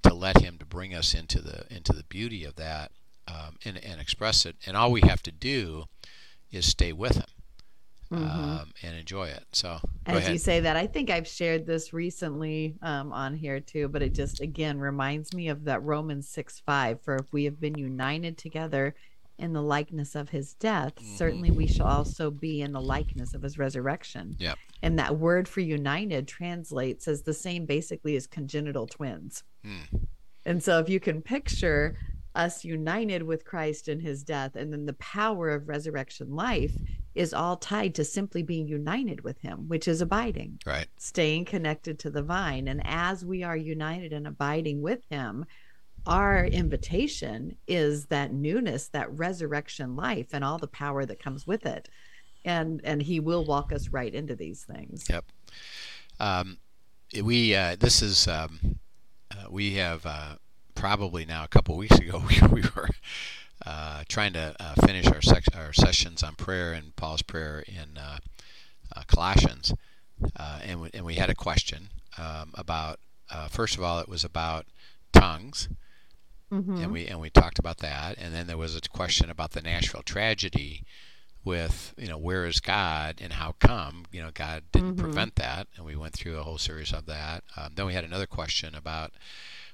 to 0.02 0.14
let 0.14 0.40
Him 0.40 0.56
to 0.58 0.64
bring 0.64 0.94
us 0.94 1.12
into 1.14 1.40
the 1.42 1.64
into 1.74 1.92
the 1.92 2.04
beauty 2.04 2.44
of 2.44 2.56
that 2.56 2.92
um, 3.28 3.56
and, 3.64 3.76
and 3.84 4.00
express 4.00 4.46
it. 4.46 4.56
And 4.66 4.76
all 4.76 4.90
we 4.92 5.02
have 5.02 5.22
to 5.24 5.32
do 5.32 5.84
is 6.50 6.66
stay 6.66 6.92
with 6.92 7.16
Him 7.16 7.26
Mhm. 8.12 8.60
um, 8.60 8.72
and 8.82 8.96
enjoy 8.96 9.26
it. 9.28 9.44
So 9.52 9.80
As 10.06 10.18
ahead. 10.18 10.32
you 10.32 10.38
say 10.38 10.60
that, 10.60 10.76
I 10.76 10.86
think 10.86 11.10
I've 11.10 11.26
shared 11.26 11.66
this 11.66 11.92
recently 11.92 12.76
um, 12.80 13.12
on 13.12 13.34
here 13.34 13.58
too, 13.58 13.88
but 13.88 14.00
it 14.00 14.14
just 14.14 14.40
again 14.40 14.78
reminds 14.78 15.34
me 15.34 15.48
of 15.48 15.64
that 15.64 15.82
Romans 15.82 16.28
6 16.28 16.60
5. 16.60 17.00
For 17.02 17.16
if 17.16 17.32
we 17.32 17.44
have 17.44 17.60
been 17.60 17.76
united 17.76 18.38
together 18.38 18.94
in 19.38 19.52
the 19.52 19.62
likeness 19.62 20.14
of 20.14 20.30
his 20.30 20.54
death, 20.54 20.94
Mhm. 20.96 21.16
certainly 21.16 21.50
we 21.50 21.66
shall 21.66 21.86
also 21.86 22.30
be 22.30 22.62
in 22.62 22.72
the 22.72 22.80
likeness 22.80 23.34
of 23.34 23.42
his 23.42 23.58
resurrection. 23.58 24.36
Yep. 24.38 24.58
And 24.82 24.98
that 24.98 25.18
word 25.18 25.48
for 25.48 25.60
united 25.60 26.26
translates 26.28 27.06
as 27.08 27.22
the 27.22 27.34
same 27.34 27.66
basically 27.66 28.16
as 28.16 28.26
congenital 28.26 28.86
twins. 28.86 29.42
Hmm. 29.64 29.96
And 30.44 30.62
so 30.62 30.78
if 30.78 30.88
you 30.88 31.00
can 31.00 31.22
picture 31.22 31.96
us 32.34 32.64
united 32.64 33.22
with 33.22 33.44
Christ 33.44 33.88
in 33.88 34.00
his 34.00 34.22
death, 34.22 34.56
and 34.56 34.72
then 34.72 34.84
the 34.86 34.92
power 34.94 35.48
of 35.50 35.68
resurrection 35.68 36.30
life 36.34 36.76
is 37.14 37.32
all 37.32 37.56
tied 37.56 37.94
to 37.94 38.04
simply 38.04 38.42
being 38.42 38.68
united 38.68 39.22
with 39.22 39.38
him, 39.40 39.66
which 39.68 39.88
is 39.88 40.02
abiding, 40.02 40.58
Right. 40.66 40.86
staying 40.98 41.46
connected 41.46 41.98
to 42.00 42.10
the 42.10 42.22
vine. 42.22 42.68
And 42.68 42.82
as 42.84 43.24
we 43.24 43.42
are 43.42 43.56
united 43.56 44.12
and 44.12 44.26
abiding 44.26 44.82
with 44.82 45.02
him, 45.08 45.46
our 46.06 46.44
invitation 46.44 47.56
is 47.66 48.06
that 48.06 48.32
newness, 48.32 48.88
that 48.88 49.10
resurrection 49.16 49.96
life, 49.96 50.28
and 50.32 50.44
all 50.44 50.58
the 50.58 50.68
power 50.68 51.04
that 51.04 51.22
comes 51.22 51.46
with 51.46 51.66
it. 51.66 51.88
And 52.44 52.80
and 52.84 53.02
he 53.02 53.18
will 53.18 53.44
walk 53.44 53.72
us 53.72 53.88
right 53.88 54.14
into 54.14 54.36
these 54.36 54.64
things. 54.64 55.04
Yep. 55.10 55.24
Um, 56.20 56.58
we 57.22 57.54
uh, 57.54 57.76
this 57.78 58.02
is 58.02 58.28
um, 58.28 58.78
uh, 59.30 59.50
we 59.50 59.74
have 59.74 60.06
uh, 60.06 60.36
probably 60.74 61.24
now 61.24 61.42
a 61.42 61.48
couple 61.48 61.76
weeks 61.76 61.98
ago 61.98 62.22
we, 62.28 62.48
we 62.48 62.62
were 62.76 62.88
uh, 63.64 64.04
trying 64.08 64.32
to 64.34 64.54
uh, 64.60 64.74
finish 64.86 65.06
our 65.06 65.22
sec- 65.22 65.56
our 65.56 65.72
sessions 65.72 66.22
on 66.22 66.34
prayer 66.34 66.72
and 66.72 66.94
Paul's 66.94 67.22
prayer 67.22 67.64
in 67.66 67.98
uh, 67.98 68.18
uh, 68.94 69.02
Colossians, 69.08 69.74
uh, 70.36 70.60
and 70.62 70.90
and 70.94 71.04
we 71.04 71.14
had 71.14 71.30
a 71.30 71.34
question 71.34 71.88
um, 72.18 72.52
about 72.54 73.00
uh, 73.30 73.48
first 73.48 73.76
of 73.76 73.82
all 73.82 73.98
it 73.98 74.08
was 74.08 74.24
about 74.24 74.66
tongues 75.12 75.68
Mhm. 76.52 76.82
and 76.82 76.92
we 76.92 77.06
and 77.06 77.20
we 77.20 77.30
talked 77.30 77.58
about 77.58 77.78
that. 77.78 78.18
And 78.18 78.34
then 78.34 78.46
there 78.46 78.56
was 78.56 78.76
a 78.76 78.80
question 78.80 79.30
about 79.30 79.52
the 79.52 79.62
Nashville 79.62 80.02
tragedy 80.02 80.84
with 81.44 81.94
you 81.96 82.08
know 82.08 82.18
where 82.18 82.46
is 82.46 82.60
God 82.60 83.18
and 83.20 83.32
how 83.34 83.52
come 83.60 84.04
you 84.12 84.22
know 84.22 84.30
God 84.32 84.64
didn't 84.72 84.96
Mhm. 84.96 84.98
prevent 84.98 85.34
that. 85.36 85.68
And 85.76 85.84
we 85.84 85.96
went 85.96 86.14
through 86.14 86.38
a 86.38 86.42
whole 86.42 86.58
series 86.58 86.92
of 86.92 87.06
that. 87.06 87.44
Um, 87.56 87.74
then 87.74 87.86
we 87.86 87.94
had 87.94 88.04
another 88.04 88.26
question 88.26 88.74
about 88.74 89.12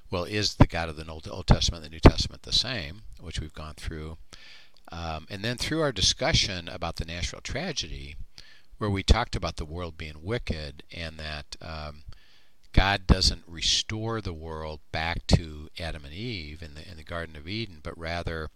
well 0.09 0.23
is 0.23 0.55
the 0.55 0.67
God 0.67 0.89
of 0.89 0.95
the 0.95 1.07
Old, 1.07 1.27
Old 1.27 1.47
Testament 1.47 1.83
and 1.83 1.91
the 1.91 1.95
New 1.95 1.99
Testament 1.99 2.43
the 2.43 2.51
same? 2.53 3.03
Which 3.19 3.39
we've 3.39 3.53
gone 3.53 3.73
through. 3.75 4.17
Um, 4.91 5.25
and 5.29 5.43
then 5.43 5.57
through 5.57 5.81
our 5.81 5.91
discussion 5.91 6.67
about 6.67 6.97
the 6.97 7.05
Nashville 7.05 7.41
tragedy 7.41 8.15
where 8.77 8.89
we 8.89 9.01
talked 9.01 9.35
about 9.35 9.55
the 9.55 9.65
world 9.65 9.97
being 9.97 10.21
wicked 10.23 10.83
and 10.91 11.17
that 11.17 11.55
um, 11.61 12.02
God 12.73 13.05
doesn't 13.07 13.43
restore 13.47 14.19
the 14.19 14.33
world 14.33 14.79
back 14.91 15.25
to 15.27 15.69
Adam 15.79 16.05
and 16.05 16.13
Eve 16.13 16.61
in 16.61 16.73
the 16.73 16.89
in 16.89 16.97
the 16.97 17.03
Garden 17.03 17.35
of 17.35 17.47
Eden, 17.47 17.79
but 17.83 17.97
rather 17.97 18.49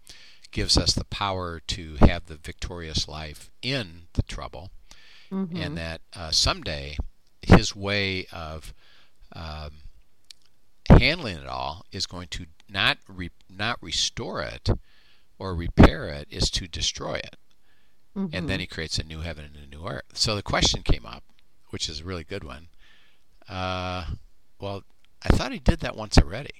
gives 0.50 0.76
us 0.76 0.92
the 0.94 1.04
power 1.04 1.60
to 1.68 1.96
have 1.96 2.26
the 2.26 2.36
victorious 2.36 3.06
life 3.06 3.50
in 3.62 4.08
the 4.14 4.22
trouble, 4.22 4.70
Mhm. 5.30 5.56
and 5.64 5.76
that 5.78 6.00
uh, 6.14 6.30
someday 6.30 6.96
His 7.42 7.74
way 7.76 8.26
of 8.26 8.74
um, 9.32 9.82
handling 10.88 11.36
it 11.36 11.46
all 11.46 11.84
is 11.92 12.06
going 12.06 12.28
to 12.28 12.46
not 12.68 12.98
re- 13.06 13.30
not 13.48 13.80
restore 13.82 14.42
it 14.42 14.68
or 15.38 15.54
repair 15.54 16.08
it, 16.08 16.26
is 16.30 16.50
to 16.50 16.66
destroy 16.66 17.14
it 17.14 17.36
and 18.14 18.32
Mhm. 18.32 18.46
then 18.48 18.60
he 18.60 18.66
creates 18.66 18.98
a 18.98 19.04
new 19.04 19.20
heaven 19.20 19.44
and 19.44 19.56
a 19.56 19.66
new 19.66 19.86
earth. 19.86 20.02
So 20.14 20.34
the 20.34 20.42
question 20.42 20.82
came 20.82 21.06
up, 21.06 21.22
which 21.68 21.88
is 21.88 22.00
a 22.00 22.04
really 22.04 22.24
good 22.24 22.42
one. 22.42 22.68
Uh, 23.48 24.04
well, 24.60 24.82
I 25.22 25.28
thought 25.28 25.52
he 25.52 25.58
did 25.58 25.80
that 25.80 25.96
once 25.96 26.18
already. 26.18 26.50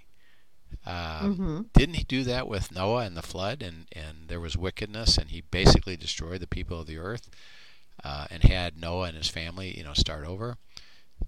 Um, 0.87 1.37
hmm 1.37 1.61
Didn't 1.75 1.95
he 1.97 2.04
do 2.04 2.25
that 2.25 2.49
with 2.49 2.73
Noah 2.73 3.04
and 3.04 3.16
the 3.16 3.23
flood? 3.23 3.62
And, 3.62 3.87
and 3.92 4.28
there 4.28 4.40
was 4.40 4.57
wickedness, 4.57 5.16
and 5.18 5.30
he 5.30 5.42
basically 5.42 5.97
destroyed 5.97 6.40
the 6.40 6.47
people 6.47 6.80
of 6.80 6.87
the 6.87 6.99
earth 6.99 7.28
uh, 8.04 8.26
and 8.30 8.42
had 8.42 8.80
Noah 8.80 9.09
and 9.09 9.16
his 9.16 9.28
family, 9.28 9.76
you 9.76 9.85
know, 9.85 9.95
start 9.95 10.26
over. 10.26 10.57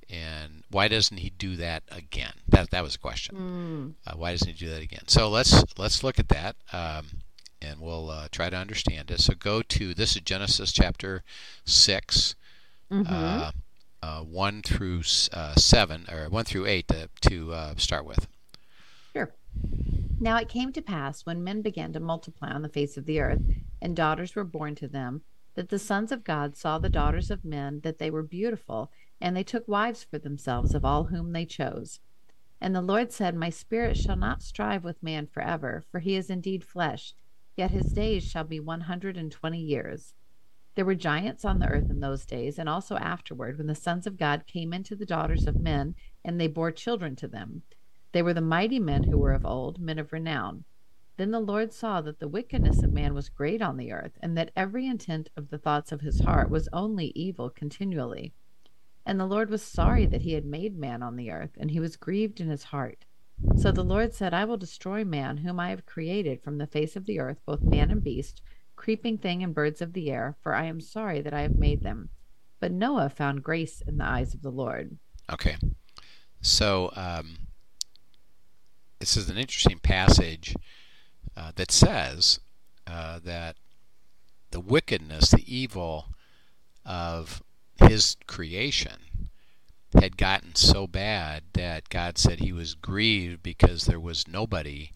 And 0.09 0.65
why 0.71 0.89
doesn't 0.89 1.19
he 1.19 1.31
do 1.31 1.57
that 1.57 1.83
again? 1.91 2.35
That 2.49 2.71
that 2.71 2.83
was 2.83 2.95
a 2.95 2.99
question. 2.99 3.35
Mm. 3.37 3.95
Uh, 4.07 4.17
why 4.17 4.33
doesn't 4.33 4.49
he 4.49 4.55
do 4.55 4.71
that 4.71 4.83
again? 4.83 5.09
So 5.09 5.29
let's 5.29 5.65
let's 5.79 6.03
look 6.03 6.19
at 6.19 6.29
that, 6.29 6.57
um, 6.73 7.07
and 7.61 7.81
we'll 7.81 8.11
uh, 8.11 8.29
try 8.31 8.51
to 8.51 8.57
understand 8.57 9.11
it. 9.11 9.21
So 9.21 9.35
go 9.35 9.63
to 9.63 9.95
this 9.95 10.15
is 10.17 10.23
Genesis 10.23 10.73
chapter 10.73 11.23
six, 11.65 12.35
hmm 12.91 13.05
uh, 14.03 14.21
one 14.23 14.63
through 14.63 15.03
uh, 15.33 15.55
seven 15.57 16.07
or 16.11 16.29
one 16.29 16.45
through 16.45 16.67
eight 16.67 16.89
to, 16.89 17.09
to 17.23 17.53
uh, 17.53 17.75
start 17.77 18.05
with. 18.05 18.27
Sure. 19.13 19.35
Now 20.19 20.37
it 20.37 20.49
came 20.49 20.73
to 20.73 20.83
pass 20.83 21.27
when 21.27 21.45
men 21.45 21.63
began 21.63 21.93
to 21.93 22.01
multiply 22.01 22.51
on 22.51 22.63
the 22.63 22.69
face 22.69 22.97
of 22.97 23.07
the 23.07 23.21
earth, 23.21 23.43
and 23.81 23.97
daughters 23.97 24.35
were 24.35 24.45
born 24.45 24.75
to 24.77 24.89
them, 24.89 25.23
that 25.55 25.69
the 25.69 25.79
sons 25.79 26.13
of 26.13 26.25
God 26.25 26.57
saw 26.57 26.79
the 26.79 26.89
daughters 26.89 27.31
of 27.31 27.45
men 27.45 27.81
that 27.83 27.99
they 27.99 28.11
were 28.11 28.23
beautiful, 28.23 28.91
and 29.21 29.37
they 29.37 29.43
took 29.43 29.67
wives 29.67 30.05
for 30.05 30.19
themselves 30.19 30.75
of 30.75 30.85
all 30.85 31.05
whom 31.05 31.33
they 31.33 31.45
chose. 31.45 32.01
And 32.61 32.75
the 32.75 32.83
Lord 32.83 33.13
said, 33.13 33.35
My 33.35 33.51
spirit 33.51 33.97
shall 33.97 34.17
not 34.17 34.43
strive 34.43 34.85
with 34.85 35.03
man 35.03 35.27
forever, 35.27 35.83
for 35.91 36.01
he 36.01 36.15
is 36.15 36.29
indeed 36.31 36.63
flesh, 36.63 37.15
yet 37.57 37.71
his 37.71 37.93
days 37.93 38.23
shall 38.23 38.45
be 38.45 38.61
one 38.61 38.83
hundred 38.83 39.17
and 39.17 39.33
twenty 39.33 39.61
years. 39.61 40.15
There 40.75 40.85
were 40.85 40.95
giants 40.95 41.45
on 41.45 41.59
the 41.59 41.69
earth 41.69 41.91
in 41.91 42.01
those 42.01 42.25
days, 42.25 42.59
and 42.59 42.69
also 42.69 42.97
afterward, 42.97 43.59
when 43.59 43.67
the 43.67 43.75
sons 43.75 44.07
of 44.07 44.17
God 44.17 44.47
came 44.47 44.73
into 44.73 44.95
the 44.95 45.07
daughters 45.07 45.47
of 45.47 45.61
men, 45.61 45.95
and 46.25 46.41
they 46.41 46.47
bore 46.47 46.71
children 46.71 47.17
to 47.17 47.29
them. 47.29 47.63
They 48.13 48.23
were 48.23 48.35
the 48.35 48.41
mighty 48.41 48.79
men 48.79 49.05
who 49.05 49.19
were 49.19 49.33
of 49.33 49.45
old, 49.45 49.81
men 49.81 49.99
of 49.99 50.13
renown. 50.13 50.65
Then 51.17 51.33
the 51.33 51.41
Lord 51.41 51.73
saw 51.73 52.01
that 52.01 52.19
the 52.19 52.29
wickedness 52.29 52.83
of 52.83 52.93
man 52.93 53.15
was 53.15 53.29
great 53.29 53.61
on 53.61 53.77
the 53.77 53.93
earth, 53.93 54.17
and 54.23 54.39
that 54.39 54.53
every 54.57 54.87
intent 54.87 55.29
of 55.37 55.51
the 55.51 55.59
thoughts 55.59 55.93
of 55.93 56.01
his 56.01 56.21
heart 56.21 56.51
was 56.51 56.69
only 56.73 57.13
evil 57.15 57.51
continually. 57.51 58.33
And 59.05 59.19
the 59.19 59.27
Lord 59.27 59.51
was 59.51 59.63
sorry 59.63 60.07
that 60.07 60.23
he 60.23 60.33
had 60.33 60.45
made 60.45 60.79
man 60.79 61.03
on 61.03 61.17
the 61.17 61.31
earth, 61.31 61.57
and 61.59 61.71
he 61.71 61.81
was 61.81 61.97
grieved 61.97 62.41
in 62.41 62.49
his 62.49 62.65
heart. 62.65 63.05
So 63.57 63.73
the 63.73 63.85
Lord 63.85 64.15
said, 64.15 64.33
I 64.33 64.45
will 64.45 64.57
destroy 64.57 65.05
man, 65.05 65.39
whom 65.39 65.59
I 65.59 65.71
have 65.71 65.85
created 65.85 66.43
from 66.43 66.59
the 66.59 66.67
face 66.67 66.97
of 66.97 67.07
the 67.07 67.19
earth, 67.19 67.41
both 67.45 67.63
man 67.63 67.91
and 67.91 68.03
beast, 68.03 68.41
creeping 68.81 69.19
thing 69.19 69.43
and 69.43 69.55
birds 69.55 69.83
of 69.83 69.93
the 69.93 70.11
air, 70.11 70.35
for 70.41 70.55
I 70.55 70.65
am 70.65 70.81
sorry 70.81 71.21
that 71.21 71.35
I 71.35 71.43
have 71.43 71.59
made 71.59 71.83
them. 71.83 72.09
But 72.61 72.73
Noah 72.73 73.11
found 73.11 73.43
grace 73.43 73.83
in 73.87 73.99
the 73.99 74.07
eyes 74.07 74.33
of 74.33 74.41
the 74.41 74.51
Lord. 74.51 74.97
Okay, 75.31 75.57
so 76.41 76.91
um, 76.97 77.41
this 78.99 79.19
is 79.19 79.29
an 79.29 79.37
interesting 79.37 79.81
passage 79.81 80.57
uh, 81.37 81.53
that 81.57 81.71
says 81.71 82.41
uh, 82.87 83.19
that 83.23 83.57
the 84.51 84.61
wickedness, 84.61 85.31
the 85.31 85.45
evil 85.47 86.07
of 86.87 87.43
his 87.77 88.17
creation 88.27 89.29
had 89.93 90.17
gotten 90.17 90.55
so 90.55 90.87
bad 90.87 91.43
that 91.53 91.91
God 91.91 92.17
said 92.17 92.41
he 92.41 92.53
was 92.53 92.75
grieved 92.75 93.43
because 93.43 93.85
there 93.85 94.01
was 94.01 94.27
nobody 94.27 94.91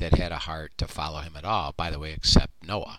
that 0.00 0.14
had 0.18 0.32
a 0.32 0.38
heart 0.38 0.72
to 0.78 0.88
follow 0.88 1.20
him 1.20 1.36
at 1.36 1.44
all, 1.44 1.72
by 1.76 1.90
the 1.90 1.98
way, 1.98 2.12
except 2.12 2.52
Noah. 2.62 2.98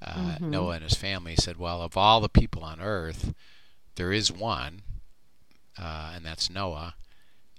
Uh, 0.00 0.36
Mhm. 0.36 0.40
Noah 0.42 0.74
and 0.76 0.84
his 0.84 0.94
family 0.94 1.34
said, 1.36 1.56
Well, 1.56 1.82
of 1.82 1.96
all 1.96 2.20
the 2.20 2.28
people 2.28 2.62
on 2.62 2.80
earth, 2.80 3.34
there 3.96 4.12
is 4.12 4.30
one, 4.30 4.82
uh, 5.76 6.12
and 6.14 6.24
that's 6.24 6.48
Noah 6.48 6.94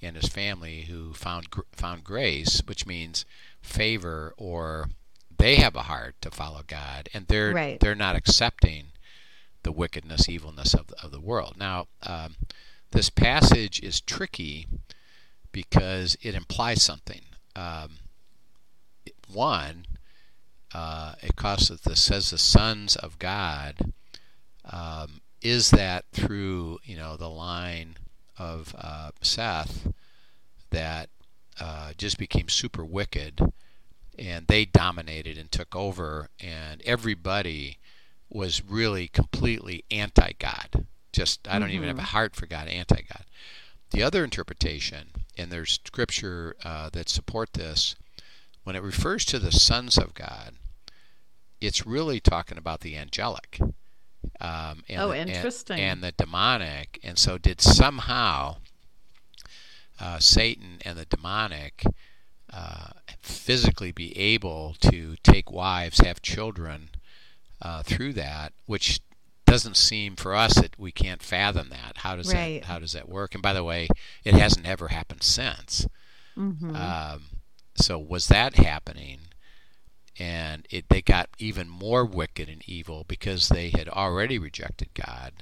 and 0.01 0.15
his 0.15 0.29
family 0.29 0.83
who 0.83 1.13
found 1.13 1.49
gr- 1.49 1.61
found 1.73 2.05
grace, 2.05 2.61
which 2.65 2.85
means 2.85 3.25
favor, 3.61 4.33
or 4.37 4.89
they 5.37 5.57
have 5.57 5.75
a 5.75 5.83
heart 5.83 6.15
to 6.21 6.31
follow 6.31 6.63
God, 6.65 7.09
and 7.13 7.27
they're 7.27 7.53
Right. 7.53 7.79
they're 7.79 7.95
not 7.95 8.15
accepting 8.15 8.93
the 9.63 9.71
wickedness, 9.73 10.29
evilness 10.29 10.73
of 10.73 10.87
the, 10.87 11.01
of 11.03 11.11
the 11.11 11.19
world. 11.19 11.57
Now, 11.57 11.87
um, 12.03 12.37
this 12.91 13.09
passage 13.09 13.81
is 13.81 13.99
tricky 13.99 14.67
because 15.51 16.15
it 16.21 16.33
implies 16.35 16.81
something. 16.81 17.21
Um, 17.55 17.99
one, 19.31 19.85
uh, 20.73 21.13
it 21.21 21.35
costs 21.35 21.69
that 21.69 21.97
says 21.97 22.29
the 22.29 22.37
sons 22.37 22.95
of 22.95 23.19
God. 23.19 23.93
Um, 24.71 25.21
is 25.41 25.71
that 25.71 26.05
through 26.11 26.79
you 26.83 26.97
know 26.97 27.15
the 27.15 27.29
line 27.29 27.95
of 28.37 28.75
uh, 28.77 29.11
Seth 29.21 29.87
that 30.69 31.09
uh, 31.59 31.93
just 31.97 32.17
became 32.17 32.49
super 32.49 32.85
wicked, 32.85 33.41
and 34.17 34.47
they 34.47 34.65
dominated 34.65 35.37
and 35.37 35.51
took 35.51 35.75
over, 35.75 36.29
and 36.39 36.81
everybody 36.85 37.77
was 38.29 38.63
really 38.63 39.07
completely 39.07 39.83
anti-God. 39.89 40.85
Just 41.11 41.47
I 41.47 41.57
don't 41.57 41.71
even 41.71 41.87
have 41.87 41.97
a 41.97 42.03
heart 42.03 42.35
for 42.35 42.45
God, 42.45 42.67
anti-God. 42.67 43.25
The 43.91 44.03
other 44.03 44.23
interpretation, 44.23 45.09
and 45.37 45.51
there's 45.51 45.79
scripture 45.85 46.55
uh, 46.63 46.89
that 46.91 47.09
support 47.09 47.53
this, 47.53 47.95
when 48.69 48.75
it 48.75 48.83
refers 48.83 49.25
to 49.25 49.39
the 49.39 49.51
sons 49.51 49.97
of 49.97 50.13
God, 50.13 50.53
it's 51.59 51.87
really 51.87 52.19
talking 52.19 52.55
about 52.55 52.81
the 52.81 52.95
angelic. 52.95 53.59
Um, 54.39 54.83
and 54.87 55.01
Oh, 55.01 55.07
the, 55.07 55.15
and- 55.17 55.27
interesting. 55.31 55.79
And, 55.79 56.03
the 56.03 56.11
demonic. 56.11 56.99
And 57.01 57.17
so, 57.17 57.39
did 57.39 57.61
somehow 57.61 58.57
uh, 59.99 60.19
Satan 60.19 60.77
and 60.85 60.99
the 60.99 61.05
demonic 61.05 61.83
uh, 62.53 62.89
physically 63.19 63.91
be 63.91 64.15
able 64.15 64.75
to 64.81 65.15
take 65.23 65.49
wives, 65.51 65.97
have 66.01 66.21
children 66.21 66.89
uh, 67.63 67.81
through 67.81 68.13
that, 68.13 68.53
which 68.67 68.99
doesn't 69.47 69.77
seem 69.77 70.15
for 70.15 70.35
us 70.35 70.53
that 70.53 70.77
we 70.77 70.91
can't 70.91 71.23
fathom 71.23 71.69
that. 71.69 71.93
How 71.97 72.15
does 72.15 72.31
Right. 72.31 72.61
that 72.61 72.67
how 72.67 72.77
does 72.77 72.93
that 72.93 73.09
work? 73.09 73.33
And 73.33 73.41
by 73.41 73.53
the 73.53 73.63
way, 73.63 73.87
it 74.23 74.35
hasn't 74.35 74.67
ever 74.67 74.89
happened 74.89 75.23
since. 75.23 75.87
hmm 76.35 76.75
Um, 76.75 77.23
so 77.79 77.99
was 77.99 78.27
that 78.29 78.55
happening? 78.55 79.19
And 80.19 80.67
it, 80.69 80.89
they 80.89 81.01
got 81.01 81.29
even 81.39 81.69
more 81.69 82.05
wicked 82.05 82.49
and 82.49 82.61
evil 82.67 83.05
because 83.07 83.49
they 83.49 83.69
had 83.69 83.87
already 83.89 84.37
rejected 84.37 84.89
God. 84.93 85.33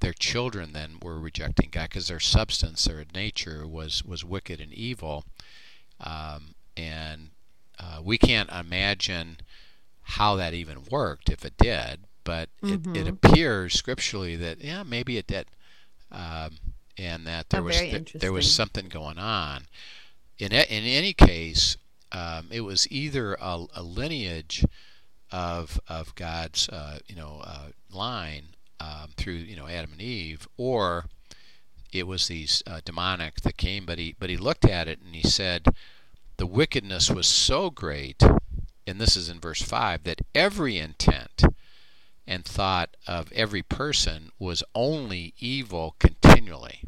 Their 0.00 0.14
children 0.14 0.72
then 0.72 0.98
were 1.02 1.18
rejecting 1.20 1.70
God 1.70 1.90
because 1.90 2.08
their 2.08 2.20
substance, 2.20 2.84
their 2.84 3.04
nature 3.14 3.66
was 3.68 4.04
was 4.04 4.24
wicked 4.24 4.60
and 4.60 4.72
evil. 4.74 5.24
Um, 6.00 6.54
and 6.76 7.30
uh, 7.78 8.00
we 8.02 8.18
can't 8.18 8.50
imagine 8.50 9.38
how 10.02 10.36
that 10.36 10.54
even 10.54 10.84
worked 10.90 11.30
if 11.30 11.44
it 11.44 11.56
did, 11.58 12.00
but 12.24 12.50
it, 12.68 12.82
it 12.94 13.06
Mhm. 13.06 13.08
appears 13.08 13.74
scripturally 13.74 14.36
that 14.36 14.60
yeah 14.62 14.82
maybe 14.82 15.18
it 15.18 15.26
did, 15.26 15.46
um, 16.12 16.58
and 16.98 17.26
that 17.26 17.50
there 17.50 17.62
Oh, 17.62 17.64
was 17.64 17.82
th- 17.82 18.02
there 18.20 18.32
was 18.32 18.46
something 18.46 18.88
going 18.88 19.18
on. 19.18 19.66
In 20.38 20.52
a, 20.52 20.62
in 20.62 20.84
any 20.84 21.12
case, 21.12 21.76
um, 22.12 22.48
it 22.50 22.60
was 22.60 22.90
either 22.90 23.34
a, 23.40 23.64
a 23.74 23.82
lineage 23.82 24.64
of 25.32 25.80
of 25.88 26.14
God's 26.14 26.68
uh, 26.68 26.98
you 27.06 27.16
know 27.16 27.42
uh, 27.44 27.68
line 27.92 28.48
um, 28.80 29.10
through 29.16 29.34
you 29.34 29.56
know 29.56 29.66
Adam 29.66 29.92
and 29.92 30.02
Eve, 30.02 30.46
or 30.56 31.06
it 31.92 32.06
was 32.06 32.28
these 32.28 32.62
uh, 32.66 32.80
demonic 32.84 33.40
that 33.42 33.56
came. 33.56 33.86
But 33.86 33.98
he 33.98 34.14
but 34.18 34.30
he 34.30 34.36
looked 34.36 34.64
at 34.64 34.88
it 34.88 35.00
and 35.04 35.14
he 35.14 35.28
said 35.28 35.66
the 36.36 36.46
wickedness 36.46 37.10
was 37.10 37.26
so 37.26 37.70
great, 37.70 38.22
and 38.86 39.00
this 39.00 39.16
is 39.16 39.28
in 39.28 39.40
verse 39.40 39.62
five, 39.62 40.04
that 40.04 40.20
every 40.34 40.78
intent 40.78 41.44
and 42.26 42.44
thought 42.44 42.96
of 43.06 43.32
every 43.32 43.62
person 43.62 44.30
was 44.38 44.62
only 44.74 45.32
evil 45.38 45.94
continually. 45.98 46.82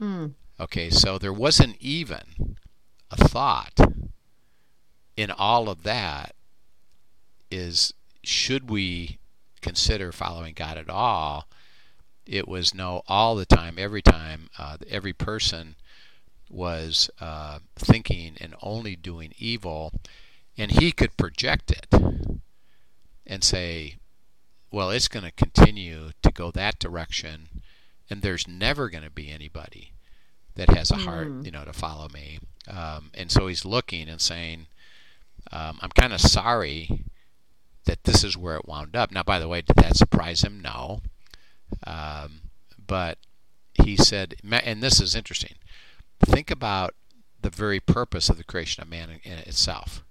Mm. 0.00 0.34
Okay, 0.60 0.90
so 0.90 1.18
there 1.18 1.32
wasn't 1.32 1.76
even 1.80 2.56
a 3.10 3.16
thought 3.16 3.78
in 5.16 5.30
all 5.30 5.68
of 5.68 5.82
that 5.82 6.34
is 7.50 7.92
should 8.22 8.70
we 8.70 9.18
consider 9.60 10.12
following 10.12 10.54
God 10.54 10.78
at 10.78 10.88
all? 10.88 11.48
It 12.26 12.48
was 12.48 12.74
no, 12.74 13.02
all 13.08 13.34
the 13.34 13.46
time, 13.46 13.76
every 13.78 14.02
time, 14.02 14.48
uh, 14.58 14.78
every 14.88 15.12
person 15.12 15.74
was 16.48 17.10
uh, 17.20 17.58
thinking 17.76 18.36
and 18.40 18.54
only 18.62 18.94
doing 18.94 19.32
evil, 19.38 19.92
and 20.56 20.70
he 20.70 20.92
could 20.92 21.16
project 21.16 21.70
it 21.70 21.86
and 23.26 23.42
say, 23.42 23.96
well, 24.70 24.90
it's 24.90 25.08
going 25.08 25.24
to 25.24 25.32
continue 25.32 26.10
to 26.22 26.30
go 26.30 26.50
that 26.50 26.78
direction, 26.78 27.48
and 28.08 28.22
there's 28.22 28.46
never 28.46 28.88
going 28.88 29.04
to 29.04 29.10
be 29.10 29.30
anybody 29.30 29.91
that 30.54 30.70
has 30.70 30.90
a 30.90 30.96
heart, 30.96 31.28
Hmm. 31.28 31.42
you 31.44 31.50
know, 31.50 31.64
to 31.64 31.72
follow 31.72 32.08
me. 32.08 32.38
Um, 32.68 33.10
and 33.14 33.30
so 33.30 33.46
he's 33.48 33.64
looking 33.64 34.08
and 34.08 34.20
saying, 34.20 34.66
um, 35.50 35.78
I'm 35.82 35.90
kind 35.90 36.12
of 36.12 36.20
sorry 36.20 37.04
that 37.84 38.04
this 38.04 38.22
is 38.22 38.36
where 38.36 38.56
it 38.56 38.68
wound 38.68 38.94
up. 38.94 39.10
Now, 39.10 39.22
by 39.22 39.38
the 39.38 39.48
way, 39.48 39.60
did 39.62 39.76
that 39.76 39.96
surprise 39.96 40.42
him? 40.42 40.60
No. 40.60 41.00
Um, 41.86 42.42
but 42.86 43.18
he 43.74 43.96
said, 43.96 44.34
and 44.48 44.82
this 44.82 45.00
is 45.00 45.14
interesting. 45.16 45.54
Think 46.24 46.50
about 46.50 46.94
the 47.40 47.50
very 47.50 47.80
purpose 47.80 48.28
of 48.28 48.36
the 48.36 48.44
creation 48.44 48.82
of 48.82 48.88
man 48.88 49.10
in, 49.10 49.18
in 49.32 49.38
itself. 49.38 50.04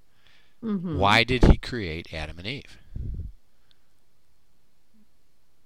Mhm. 0.62 0.98
Why 0.98 1.24
did 1.24 1.46
he 1.46 1.58
create 1.58 2.14
Adam 2.14 2.38
and 2.40 2.48
Eve? 2.48 2.78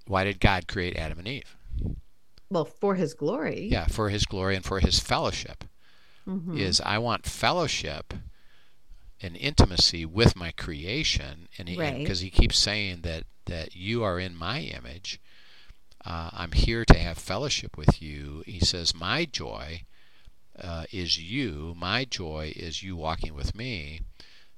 Why 0.08 0.24
did 0.24 0.40
God 0.40 0.68
create 0.68 0.96
Adam 0.96 1.18
and 1.20 1.28
Eve? 1.28 1.56
Well, 2.50 2.66
for 2.66 2.96
his 2.96 3.14
glory. 3.14 3.68
Yeah, 3.72 3.88
for 3.88 4.10
his 4.10 4.26
glory 4.26 4.56
and 4.56 4.64
for 4.66 4.80
his 4.80 5.00
fellowship. 5.00 5.64
Mhm. 6.28 6.60
Is 6.60 6.82
I 6.82 6.98
want 6.98 7.26
fellowship 7.26 8.14
and 9.22 9.36
intimacy 9.38 10.06
with 10.06 10.36
my 10.36 10.52
creation, 10.52 11.48
and 11.58 11.70
Right. 11.78 11.98
because 11.98 12.20
he, 12.20 12.30
keeps 12.30 12.58
saying 12.58 13.02
that 13.02 13.26
that 13.46 13.76
you 13.76 14.04
are 14.04 14.20
in 14.20 14.36
my 14.36 14.62
image, 14.62 15.20
uh, 16.04 16.32
I'm 16.34 16.52
here 16.54 16.84
to 16.86 16.98
have 16.98 17.18
fellowship 17.18 17.78
with 17.78 18.02
you. 18.02 18.44
He 18.48 18.60
says, 18.60 18.96
my 18.96 19.26
joy 19.26 19.84
uh, 20.60 20.86
is 20.92 21.20
you. 21.20 21.74
My 21.78 22.06
joy 22.06 22.54
is 22.56 22.82
you 22.82 22.96
walking 22.96 23.36
with 23.36 23.54
me. 23.54 24.02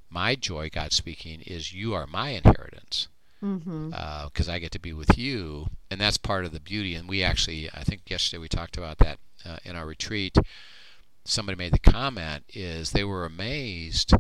My 0.10 0.36
joy, 0.36 0.70
God 0.70 0.94
speaking, 0.94 1.42
is 1.42 1.74
you 1.74 1.94
are 1.94 2.08
my 2.08 2.30
inheritance 2.30 3.08
Because 3.40 4.50
I 4.50 4.60
get 4.60 4.72
to 4.72 4.80
be 4.80 4.94
with 4.94 5.18
you, 5.18 5.68
and 5.92 6.00
that's 6.02 6.18
part 6.18 6.46
of 6.46 6.52
the 6.52 6.60
beauty. 6.60 6.96
And 6.96 7.08
we 7.08 7.24
actually, 7.24 7.70
I 7.74 7.84
think 7.84 8.02
yesterday 8.10 8.40
we 8.42 8.48
talked 8.48 8.78
about 8.78 8.98
that 9.00 9.20
uh, 9.46 9.58
in 9.64 9.76
our 9.76 9.86
retreat. 9.86 10.38
Somebody 11.26 11.58
made 11.58 11.74
the 11.74 11.80
comment 11.92 12.44
is 12.54 12.92
they 12.92 13.04
were 13.04 13.26
amazed 13.26 14.14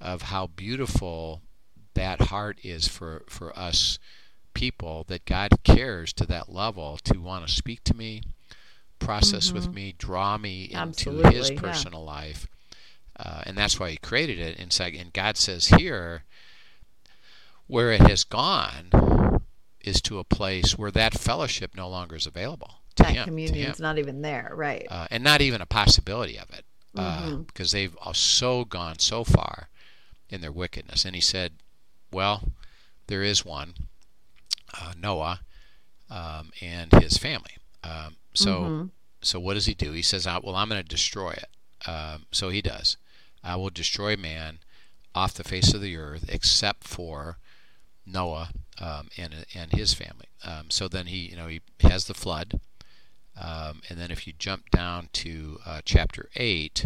of 0.00 0.22
how 0.22 0.46
beautiful 0.48 1.40
that 1.94 2.22
heart 2.22 2.58
is 2.62 2.86
for 2.88 3.22
for 3.28 3.56
us 3.58 3.98
people 4.52 5.04
that 5.08 5.24
God 5.24 5.50
cares 5.64 6.12
to 6.12 6.26
that 6.26 6.52
level 6.52 6.98
to 7.04 7.18
want 7.18 7.46
to 7.46 7.52
speak 7.52 7.82
to 7.84 7.94
me, 7.96 8.22
process 8.98 9.52
with 9.52 9.72
me, 9.72 9.94
draw 9.98 10.36
me 10.38 10.64
into 10.64 10.76
Absolutely, 10.78 11.34
His 11.34 11.50
yeah. 11.50 11.60
personal 11.60 12.04
life, 12.04 12.46
uh, 13.18 13.42
and 13.46 13.56
that's 13.56 13.80
why 13.80 13.90
He 13.90 13.96
created 13.96 14.38
it. 14.38 14.58
And, 14.58 14.72
so- 14.72 14.84
and 14.84 15.12
God 15.12 15.36
says 15.36 15.66
here, 15.68 16.24
where 17.66 17.90
it 17.92 18.00
has 18.02 18.24
gone 18.24 18.90
is 19.80 20.00
to 20.02 20.18
a 20.18 20.24
place 20.24 20.76
where 20.78 20.90
that 20.90 21.14
fellowship 21.18 21.74
no 21.76 21.88
longer 21.88 22.16
is 22.16 22.26
available 22.26 22.76
to 22.96 23.02
that 23.02 23.12
him. 23.12 23.24
communion's 23.24 23.80
not 23.80 23.98
even 23.98 24.22
there, 24.22 24.50
right? 24.54 24.86
Uh, 24.90 25.06
and 25.10 25.22
not 25.24 25.40
even 25.40 25.60
a 25.60 25.66
possibility 25.66 26.38
of 26.38 26.48
it, 26.50 26.64
Mhm. 26.96 27.46
because 27.46 27.72
they've 27.72 27.96
all 27.96 28.14
so 28.14 28.64
gone 28.64 28.98
so 28.98 29.24
far 29.24 29.68
in 30.30 30.40
their 30.40 30.52
wickedness. 30.52 31.04
And 31.04 31.14
he 31.14 31.20
said, 31.20 31.54
"Well, 32.10 32.52
there 33.08 33.22
is 33.22 33.44
one, 33.44 33.74
uh, 34.74 34.94
Noah, 34.96 35.40
um, 36.10 36.52
and 36.60 36.92
his 36.92 37.16
family. 37.18 37.56
Um, 37.82 38.16
so, 38.34 38.62
Mhm. 38.62 38.90
so 39.22 39.38
what 39.40 39.54
does 39.54 39.66
he 39.66 39.74
do? 39.74 39.92
He 39.92 40.02
says, 40.02 40.26
"Uh, 40.26 40.40
"Well, 40.42 40.54
I'm 40.56 40.68
going 40.68 40.82
to 40.82 40.88
destroy 40.88 41.30
it." 41.32 41.50
Um, 41.88 42.26
so 42.32 42.48
he 42.48 42.62
does. 42.62 42.96
I 43.42 43.56
will 43.56 43.70
destroy 43.70 44.16
man 44.16 44.60
off 45.14 45.34
the 45.34 45.44
face 45.44 45.74
of 45.74 45.80
the 45.82 45.96
earth, 45.96 46.24
except 46.28 46.84
for 46.86 47.38
Noah 48.06 48.50
um, 48.80 49.08
and 49.16 49.46
and 49.54 49.72
his 49.72 49.94
family. 49.94 50.26
Um, 50.44 50.70
so 50.70 50.88
then 50.88 51.06
he, 51.06 51.28
you 51.30 51.36
know, 51.36 51.46
he 51.46 51.60
has 51.80 52.04
the 52.06 52.14
flood, 52.14 52.60
um, 53.40 53.80
and 53.88 53.98
then 53.98 54.10
if 54.10 54.26
you 54.26 54.32
jump 54.38 54.70
down 54.70 55.08
to 55.14 55.58
uh, 55.64 55.80
chapter 55.84 56.28
eight 56.36 56.84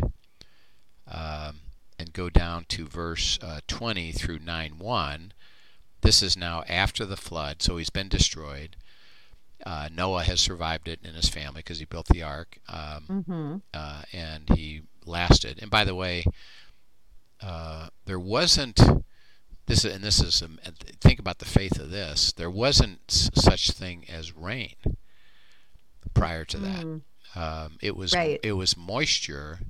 um, 1.11 1.61
and 1.99 2.13
go 2.13 2.29
down 2.31 2.65
to 2.69 2.87
verse 2.87 3.39
uh, 3.43 3.61
20 3.67 4.13
through 4.13 4.39
9 4.41 4.79
1, 4.79 5.33
this 6.03 6.23
is 6.23 6.37
now 6.37 6.63
after 6.69 7.05
the 7.05 7.17
flood, 7.17 7.63
so 7.63 7.77
he's 7.77 7.91
been 7.91 8.09
destroyed. 8.09 8.77
Uh, 9.67 9.89
Noah 9.93 10.23
has 10.23 10.41
survived 10.41 10.87
it 10.87 11.01
in 11.03 11.15
his 11.15 11.29
family 11.29 11.59
because 11.61 11.81
he 11.81 11.85
built 11.85 12.07
the 12.07 12.23
ark, 12.23 12.59
um, 12.69 13.25
Mhm. 13.29 13.63
uh, 13.75 14.03
and 14.13 14.49
he 14.57 14.83
lasted. 15.05 15.59
And 15.61 15.71
by 15.71 15.85
the 15.85 15.95
way, 15.97 16.25
uh, 17.41 17.89
there 18.05 18.21
wasn't 18.21 18.81
this, 19.69 19.85
and 19.85 20.03
this 20.03 20.21
is 20.21 20.43
um, 20.43 20.59
think 21.01 21.19
about 21.21 21.39
the 21.39 21.45
faith 21.45 21.79
of 21.79 21.91
this. 21.91 22.33
There 22.33 22.51
wasn't 22.51 23.01
such 23.09 23.71
thing 23.71 24.05
as 24.09 24.37
rain 24.37 24.75
prior 26.15 26.45
to 26.47 26.59
that. 26.59 26.85
Mm. 26.85 27.03
Um, 27.37 27.79
it 27.81 27.97
was 27.97 28.15
Right. 28.15 28.41
it 28.43 28.53
was 28.53 28.77
moisture 28.77 29.61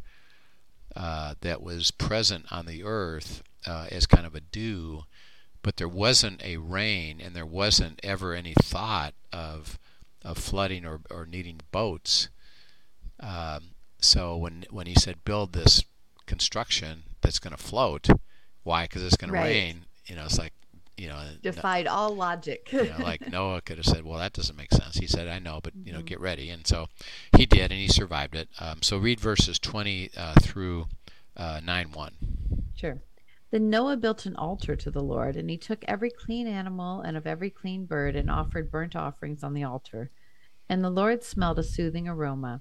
uh, 0.97 1.35
that 1.43 1.63
was 1.63 1.91
present 1.91 2.47
on 2.51 2.67
the 2.67 2.83
earth 2.83 3.43
uh, 3.67 3.87
as 3.91 4.07
kind 4.07 4.27
of 4.27 4.35
a 4.35 4.41
dew, 4.41 5.05
but 5.63 5.77
there 5.77 5.89
wasn't 5.89 6.43
a 6.43 6.57
rain, 6.57 7.21
and 7.21 7.35
there 7.37 7.47
wasn't 7.47 8.01
ever 8.03 8.35
any 8.35 8.55
thought 8.63 9.15
of 9.33 9.79
of 10.25 10.39
flooding 10.39 10.85
or, 10.85 11.01
or 11.11 11.27
needing 11.27 11.61
boats. 11.71 12.29
Um, 13.21 13.71
so 14.01 14.37
when 14.37 14.65
when 14.71 14.87
he 14.87 14.95
said 14.95 15.25
build 15.25 15.53
this 15.53 15.85
construction 16.27 17.03
that's 17.21 17.39
going 17.39 17.57
to 17.57 17.63
float, 17.63 18.09
why? 18.69 18.85
Because 18.85 19.03
it's 19.03 19.17
going 19.17 19.33
Right. 19.33 19.43
to 19.43 19.49
rain. 19.49 19.85
You 20.07 20.15
know, 20.17 20.25
it's 20.25 20.39
like 20.39 20.53
you 20.97 21.09
know, 21.09 21.17
no- 21.17 21.37
Defied 21.43 21.87
all 21.87 22.15
logic. 22.17 22.73
you 22.73 22.85
know, 22.91 22.99
like 22.99 23.21
Noah 23.33 23.61
could 23.61 23.77
have 23.79 23.87
said, 23.87 24.05
"Well, 24.05 24.19
that 24.19 24.33
doesn't 24.33 24.57
make 24.57 24.73
sense." 24.73 24.97
He 24.97 25.07
said, 25.07 25.29
"I 25.29 25.39
know, 25.39 25.61
but 25.63 25.73
you 25.85 25.93
know, 25.93 26.01
Mhm. 26.01 26.07
get 26.07 26.21
ready." 26.21 26.51
And 26.51 26.67
so 26.67 26.89
he 27.37 27.47
did, 27.47 27.71
and 27.71 27.81
he 27.81 27.87
survived 27.89 28.35
it. 28.35 28.49
Um, 28.59 28.83
so 28.83 28.99
read 28.99 29.21
verses 29.21 29.59
twenty 29.61 30.11
uh, 30.17 30.35
through 30.43 30.89
uh, 31.37 31.61
nine 31.65 31.93
one. 31.93 32.15
Sure. 32.75 32.99
Then 33.53 33.71
Noah 33.71 33.97
built 33.97 34.27
an 34.27 34.35
altar 34.37 34.75
to 34.77 34.91
the 34.91 35.01
Lord, 35.03 35.37
and 35.37 35.49
he 35.49 35.57
took 35.57 35.85
every 35.87 36.11
clean 36.11 36.47
animal 36.49 37.01
and 37.01 37.17
of 37.17 37.27
every 37.27 37.49
clean 37.51 37.87
bird 37.87 38.15
and 38.17 38.29
offered 38.31 38.71
burnt 38.71 38.95
offerings 38.97 39.43
on 39.45 39.55
the 39.55 39.65
altar. 39.65 40.11
And 40.69 40.83
the 40.85 40.91
Lord 40.91 41.23
smelled 41.25 41.59
a 41.59 41.63
soothing 41.63 42.07
aroma. 42.09 42.61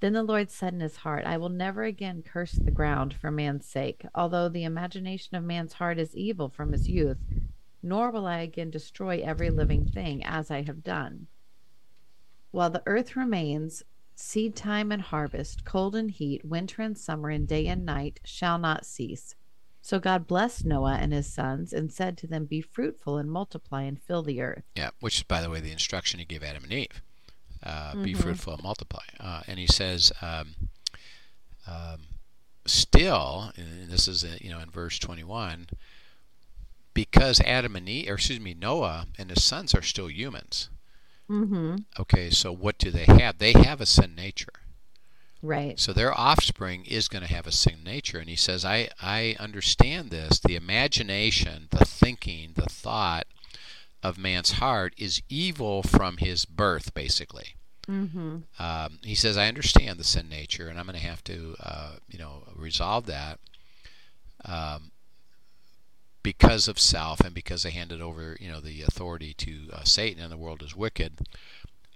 Then 0.00 0.14
the 0.14 0.22
Lord 0.22 0.50
said 0.50 0.72
in 0.72 0.80
his 0.80 0.96
heart, 0.96 1.26
I 1.26 1.36
will 1.36 1.50
never 1.50 1.84
again 1.84 2.22
curse 2.22 2.52
the 2.52 2.70
ground 2.70 3.12
for 3.12 3.30
man's 3.30 3.66
sake, 3.66 4.04
although 4.14 4.48
the 4.48 4.64
imagination 4.64 5.36
of 5.36 5.44
man's 5.44 5.74
heart 5.74 5.98
is 5.98 6.16
evil 6.16 6.48
from 6.48 6.72
his 6.72 6.88
youth, 6.88 7.18
nor 7.82 8.10
will 8.10 8.26
I 8.26 8.38
again 8.38 8.70
destroy 8.70 9.20
every 9.20 9.50
living 9.50 9.84
thing 9.84 10.24
as 10.24 10.50
I 10.50 10.62
have 10.62 10.82
done. 10.82 11.26
While 12.50 12.70
the 12.70 12.82
earth 12.86 13.14
remains, 13.14 13.82
seed 14.14 14.56
time 14.56 14.90
and 14.90 15.02
harvest, 15.02 15.64
cold 15.64 15.94
and 15.94 16.10
heat, 16.10 16.44
winter 16.44 16.82
and 16.82 16.96
summer, 16.96 17.28
and 17.28 17.46
day 17.46 17.66
and 17.66 17.84
night 17.84 18.20
shall 18.24 18.58
not 18.58 18.86
cease. 18.86 19.34
So 19.82 19.98
God 19.98 20.26
blessed 20.26 20.64
Noah 20.66 20.96
and 20.96 21.12
his 21.12 21.32
sons 21.32 21.72
and 21.72 21.92
said 21.92 22.18
to 22.18 22.26
them, 22.26 22.44
Be 22.44 22.60
fruitful 22.60 23.18
and 23.18 23.30
multiply 23.30 23.82
and 23.82 24.00
fill 24.00 24.22
the 24.22 24.40
earth. 24.40 24.64
Yeah, 24.76 24.90
which 25.00 25.18
is, 25.18 25.22
by 25.22 25.40
the 25.40 25.48
way, 25.48 25.60
the 25.60 25.72
instruction 25.72 26.20
he 26.20 26.26
gave 26.26 26.42
Adam 26.42 26.64
and 26.64 26.72
Eve: 26.72 27.02
uh, 27.62 27.94
be 27.96 28.14
Mhm. 28.14 28.22
fruitful 28.22 28.54
and 28.54 28.62
multiply. 28.62 29.04
Uh, 29.18 29.42
and 29.46 29.58
he 29.58 29.66
says, 29.66 30.12
um, 30.22 30.54
um, 31.66 32.00
still, 32.66 33.52
and 33.56 33.90
this 33.90 34.08
is 34.08 34.24
uh, 34.24 34.36
you 34.40 34.50
know 34.50 34.60
in 34.60 34.70
verse 34.70 34.98
twenty 34.98 35.24
one, 35.24 35.68
because 36.94 37.40
Adam 37.40 37.76
and 37.76 37.88
Eve, 37.88 38.08
or 38.10 38.14
excuse 38.14 38.40
me, 38.40 38.54
Noah 38.54 39.06
and 39.18 39.30
his 39.30 39.44
sons 39.44 39.74
are 39.74 39.82
still 39.82 40.10
humans. 40.10 40.68
Mm-hmm. 41.28 41.76
Okay, 41.98 42.30
so 42.30 42.52
what 42.52 42.78
do 42.78 42.90
they 42.90 43.04
have? 43.04 43.38
They 43.38 43.52
have 43.52 43.80
a 43.80 43.86
sin 43.86 44.14
nature. 44.14 44.52
Right. 45.42 45.78
So 45.78 45.92
their 45.92 46.12
offspring 46.12 46.84
is 46.84 47.08
going 47.08 47.22
to 47.22 47.32
have 47.32 47.46
a 47.46 47.52
sin 47.52 47.82
nature. 47.82 48.18
And 48.18 48.28
he 48.28 48.36
says, 48.36 48.62
I, 48.62 48.90
I 49.00 49.36
understand 49.40 50.10
this. 50.10 50.38
The 50.38 50.54
imagination, 50.54 51.68
the 51.70 51.84
thinking, 51.86 52.52
the 52.56 52.66
thought 52.66 53.26
of 54.02 54.18
man's 54.18 54.52
heart 54.52 54.94
is 54.96 55.22
evil 55.28 55.82
from 55.82 56.16
his 56.18 56.44
birth, 56.44 56.94
basically. 56.94 57.54
Mm-hmm. 57.88 58.38
Um, 58.58 58.98
he 59.02 59.14
says, 59.14 59.36
I 59.36 59.48
understand 59.48 59.98
the 59.98 60.04
sin 60.04 60.28
nature, 60.28 60.68
and 60.68 60.78
I'm 60.78 60.86
going 60.86 60.98
to 60.98 61.06
have 61.06 61.24
to, 61.24 61.56
uh, 61.60 61.92
you 62.08 62.18
know, 62.18 62.44
resolve 62.54 63.06
that 63.06 63.38
um, 64.44 64.90
because 66.22 66.68
of 66.68 66.78
self 66.78 67.20
and 67.20 67.34
because 67.34 67.66
I 67.66 67.70
handed 67.70 68.00
over, 68.00 68.36
you 68.40 68.50
know, 68.50 68.60
the 68.60 68.82
authority 68.82 69.34
to 69.34 69.70
uh, 69.72 69.84
Satan 69.84 70.22
and 70.22 70.30
the 70.30 70.36
world 70.36 70.62
is 70.62 70.76
wicked. 70.76 71.26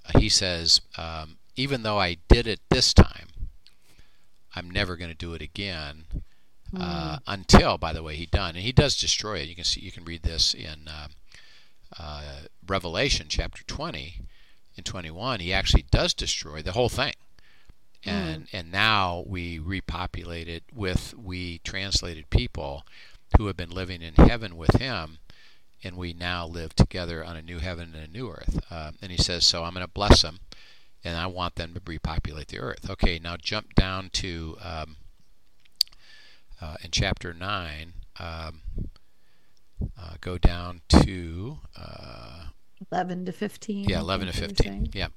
Uh, 0.06 0.18
he 0.18 0.28
says, 0.28 0.80
um, 0.98 1.36
even 1.56 1.82
though 1.82 1.98
I 1.98 2.16
did 2.28 2.46
it 2.46 2.60
this 2.70 2.92
time, 2.92 3.28
I'm 4.56 4.70
never 4.70 4.96
going 4.96 5.10
to 5.10 5.16
do 5.16 5.34
it 5.34 5.42
again. 5.42 6.04
Uh, 6.76 7.18
until, 7.28 7.78
by 7.78 7.92
the 7.92 8.02
way, 8.02 8.16
he 8.16 8.26
done, 8.26 8.56
and 8.56 8.64
he 8.64 8.72
does 8.72 8.96
destroy 8.96 9.38
it. 9.38 9.48
You 9.48 9.54
can 9.54 9.62
see, 9.62 9.80
you 9.80 9.92
can 9.92 10.04
read 10.04 10.24
this 10.24 10.54
in 10.54 10.88
uh, 11.98 12.02
uh, 12.02 12.40
Revelation 12.66 13.26
chapter 13.28 13.62
20 13.64 14.22
in 14.76 14.84
21 14.84 15.40
he 15.40 15.52
actually 15.52 15.84
does 15.90 16.14
destroy 16.14 16.62
the 16.62 16.72
whole 16.72 16.88
thing. 16.88 17.14
And 18.06 18.48
and 18.52 18.70
now 18.70 19.24
we 19.26 19.58
repopulate 19.58 20.48
it 20.48 20.64
with 20.74 21.14
we 21.16 21.58
translated 21.58 22.28
people 22.28 22.84
who 23.38 23.46
have 23.46 23.56
been 23.56 23.70
living 23.70 24.02
in 24.02 24.14
heaven 24.14 24.56
with 24.56 24.76
him 24.76 25.18
and 25.82 25.96
we 25.96 26.12
now 26.12 26.46
live 26.46 26.74
together 26.74 27.24
on 27.24 27.36
a 27.36 27.42
new 27.42 27.58
heaven 27.58 27.94
and 27.94 28.04
a 28.04 28.12
new 28.12 28.30
earth. 28.30 28.60
Um, 28.70 28.96
and 29.00 29.10
he 29.10 29.18
says 29.18 29.46
so 29.46 29.64
i'm 29.64 29.74
going 29.74 29.86
to 29.86 29.92
bless 29.92 30.22
them 30.22 30.40
and 31.02 31.16
i 31.16 31.26
want 31.26 31.54
them 31.54 31.74
to 31.74 31.80
repopulate 31.86 32.48
the 32.48 32.58
earth. 32.58 32.90
Okay 32.90 33.18
now 33.18 33.36
jump 33.36 33.74
down 33.74 34.10
to 34.14 34.58
um, 34.62 34.96
uh, 36.60 36.76
in 36.82 36.90
chapter 36.90 37.32
9 37.32 37.92
um, 38.18 38.60
uh, 39.98 40.14
go 40.20 40.38
down 40.38 40.80
to 40.88 41.58
uh, 41.76 42.46
11 42.92 43.26
to 43.26 43.32
15. 43.32 43.88
yeah, 43.88 44.00
11 44.00 44.26
to 44.26 44.32
think 44.32 44.40
you 44.40 44.42
were 44.42 44.48
15. 44.48 44.72
saying. 44.72 44.88
Yeah. 44.92 45.08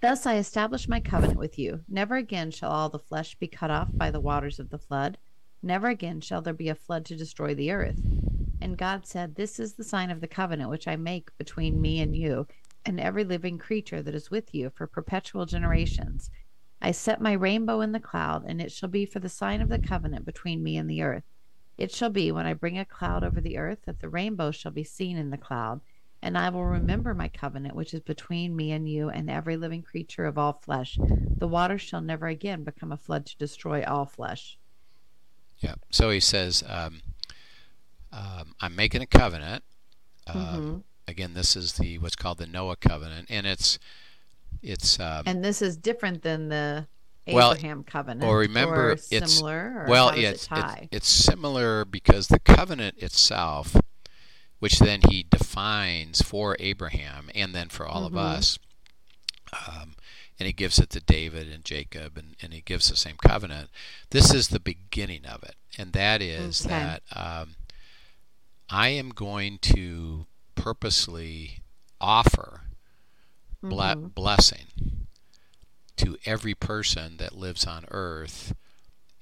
Thus 0.00 0.26
I 0.26 0.36
establish 0.36 0.88
my 0.88 1.00
covenant 1.00 1.38
with 1.38 1.58
you. 1.58 1.80
Never 1.88 2.16
again 2.16 2.50
shall 2.50 2.70
all 2.70 2.88
the 2.88 2.98
flesh 2.98 3.36
be 3.36 3.46
cut 3.46 3.70
off 3.70 3.88
by 3.92 4.10
the 4.10 4.20
waters 4.20 4.58
of 4.58 4.70
the 4.70 4.78
flood. 4.78 5.16
Never 5.62 5.88
again 5.88 6.20
shall 6.20 6.42
there 6.42 6.52
be 6.52 6.68
a 6.68 6.74
flood 6.74 7.04
to 7.06 7.16
destroy 7.16 7.54
the 7.54 7.70
earth. 7.70 8.00
And 8.60 8.76
God 8.76 9.06
said, 9.06 9.34
This 9.34 9.60
is 9.60 9.74
the 9.74 9.84
sign 9.84 10.10
of 10.10 10.20
the 10.20 10.26
covenant 10.26 10.70
which 10.70 10.88
I 10.88 10.96
make 10.96 11.36
between 11.38 11.80
me 11.80 12.00
and 12.00 12.16
you 12.16 12.48
and 12.84 12.98
every 12.98 13.22
living 13.22 13.58
creature 13.58 14.02
that 14.02 14.14
is 14.14 14.30
with 14.30 14.52
you 14.52 14.70
for 14.70 14.86
perpetual 14.86 15.46
generations. 15.46 16.30
I 16.80 16.90
set 16.90 17.20
my 17.20 17.32
rainbow 17.32 17.80
in 17.80 17.92
the 17.92 18.00
cloud, 18.00 18.44
and 18.44 18.60
it 18.60 18.72
shall 18.72 18.88
be 18.88 19.06
for 19.06 19.20
the 19.20 19.28
sign 19.28 19.60
of 19.60 19.68
the 19.68 19.78
covenant 19.78 20.24
between 20.24 20.64
me 20.64 20.76
and 20.76 20.90
the 20.90 21.02
earth. 21.02 21.22
It 21.82 21.90
shall 21.90 22.10
be 22.10 22.30
when 22.30 22.46
I 22.46 22.54
bring 22.54 22.78
a 22.78 22.84
cloud 22.84 23.24
over 23.24 23.40
the 23.40 23.58
earth 23.58 23.80
that 23.86 23.98
the 23.98 24.08
rainbow 24.08 24.52
shall 24.52 24.70
be 24.70 24.84
seen 24.84 25.16
in 25.16 25.30
the 25.30 25.36
cloud, 25.36 25.80
and 26.22 26.38
I 26.38 26.48
will 26.48 26.64
remember 26.64 27.12
my 27.12 27.26
covenant 27.26 27.74
which 27.74 27.92
is 27.92 27.98
between 27.98 28.54
me 28.54 28.70
and 28.70 28.88
you 28.88 29.08
and 29.08 29.28
every 29.28 29.56
living 29.56 29.82
creature 29.82 30.24
of 30.24 30.38
all 30.38 30.52
flesh. 30.52 30.96
The 31.38 31.48
waters 31.48 31.80
shall 31.82 32.00
never 32.00 32.28
again 32.28 32.62
become 32.62 32.92
a 32.92 32.96
flood 32.96 33.26
to 33.26 33.36
destroy 33.36 33.82
all 33.82 34.06
flesh. 34.06 34.60
Yeah. 35.58 35.74
So 35.90 36.10
he 36.10 36.20
says, 36.20 36.62
um, 36.68 37.02
um, 38.12 38.54
I'm 38.60 38.76
making 38.76 39.02
a 39.02 39.06
covenant. 39.06 39.64
Um, 40.28 40.36
mm-hmm. 40.36 40.76
Again, 41.08 41.34
this 41.34 41.56
is 41.56 41.72
the 41.72 41.98
what's 41.98 42.14
called 42.14 42.38
the 42.38 42.46
Noah 42.46 42.76
covenant, 42.76 43.26
and 43.28 43.44
it's 43.44 43.80
it's 44.62 45.00
um, 45.00 45.24
and 45.26 45.44
this 45.44 45.60
is 45.60 45.76
different 45.76 46.22
than 46.22 46.48
the 46.48 46.86
well, 47.26 47.54
covenant. 47.86 48.24
Or 48.24 48.38
remember, 48.38 48.88
or 48.88 48.90
it's 48.92 49.06
similar. 49.06 49.84
Or 49.84 49.86
well, 49.88 50.08
it's, 50.10 50.48
it 50.50 50.58
it's 50.58 50.74
it's 50.90 51.08
similar 51.08 51.84
because 51.84 52.28
the 52.28 52.40
covenant 52.40 52.98
itself, 52.98 53.76
which 54.58 54.78
then 54.78 55.00
he 55.08 55.22
defines 55.22 56.20
for 56.22 56.56
Abraham 56.58 57.30
and 57.34 57.54
then 57.54 57.68
for 57.68 57.86
all 57.86 58.02
Mhm. 58.02 58.06
of 58.06 58.16
us, 58.16 58.58
um, 59.68 59.94
and 60.38 60.46
he 60.46 60.52
gives 60.52 60.78
it 60.78 60.90
to 60.90 61.00
David 61.00 61.48
and 61.52 61.64
Jacob, 61.64 62.16
and, 62.18 62.34
and 62.42 62.52
he 62.52 62.60
gives 62.60 62.88
the 62.88 62.96
same 62.96 63.16
covenant. 63.16 63.70
This 64.10 64.32
is 64.34 64.48
the 64.48 64.58
beginning 64.60 65.24
of 65.26 65.42
it, 65.44 65.54
and 65.78 65.92
that 65.92 66.20
is 66.22 66.64
Okay. 66.66 66.74
that 66.74 67.02
um, 67.14 67.54
I 68.68 68.88
am 68.88 69.10
going 69.10 69.58
to 69.58 70.26
purposely 70.54 71.60
offer 72.00 72.62
ble- 73.62 73.78
Mhm. 73.78 74.14
blessing 74.14 75.01
to 76.02 76.16
every 76.24 76.54
person 76.54 77.16
that 77.18 77.36
lives 77.36 77.66
on 77.66 77.84
earth 77.90 78.54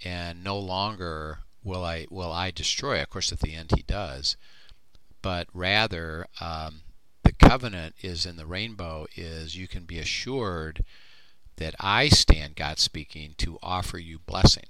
and 0.03 0.43
no 0.43 0.59
longer 0.59 1.41
will 1.63 1.85
I 1.85 2.07
will 2.11 2.33
I 2.33 2.51
destroy. 2.51 3.03
Of 3.03 3.11
course 3.11 3.33
at 3.33 3.41
the 3.41 3.55
end 3.55 3.73
he 3.77 3.83
does. 3.83 4.37
But 5.23 5.49
rather 5.53 6.27
um, 6.41 6.81
the 7.23 7.33
covenant 7.33 7.97
is 8.01 8.25
in 8.25 8.37
the 8.37 8.47
rainbow 8.47 9.07
is 9.15 9.57
you 9.57 9.69
can 9.69 9.85
be 9.85 9.99
assured 9.99 10.83
that 11.57 11.75
I 11.79 12.09
stand 12.09 12.57
God 12.57 12.79
speaking 12.79 13.35
to 13.39 13.59
offer 13.63 13.99
you 13.99 14.19
blessing. 14.19 14.65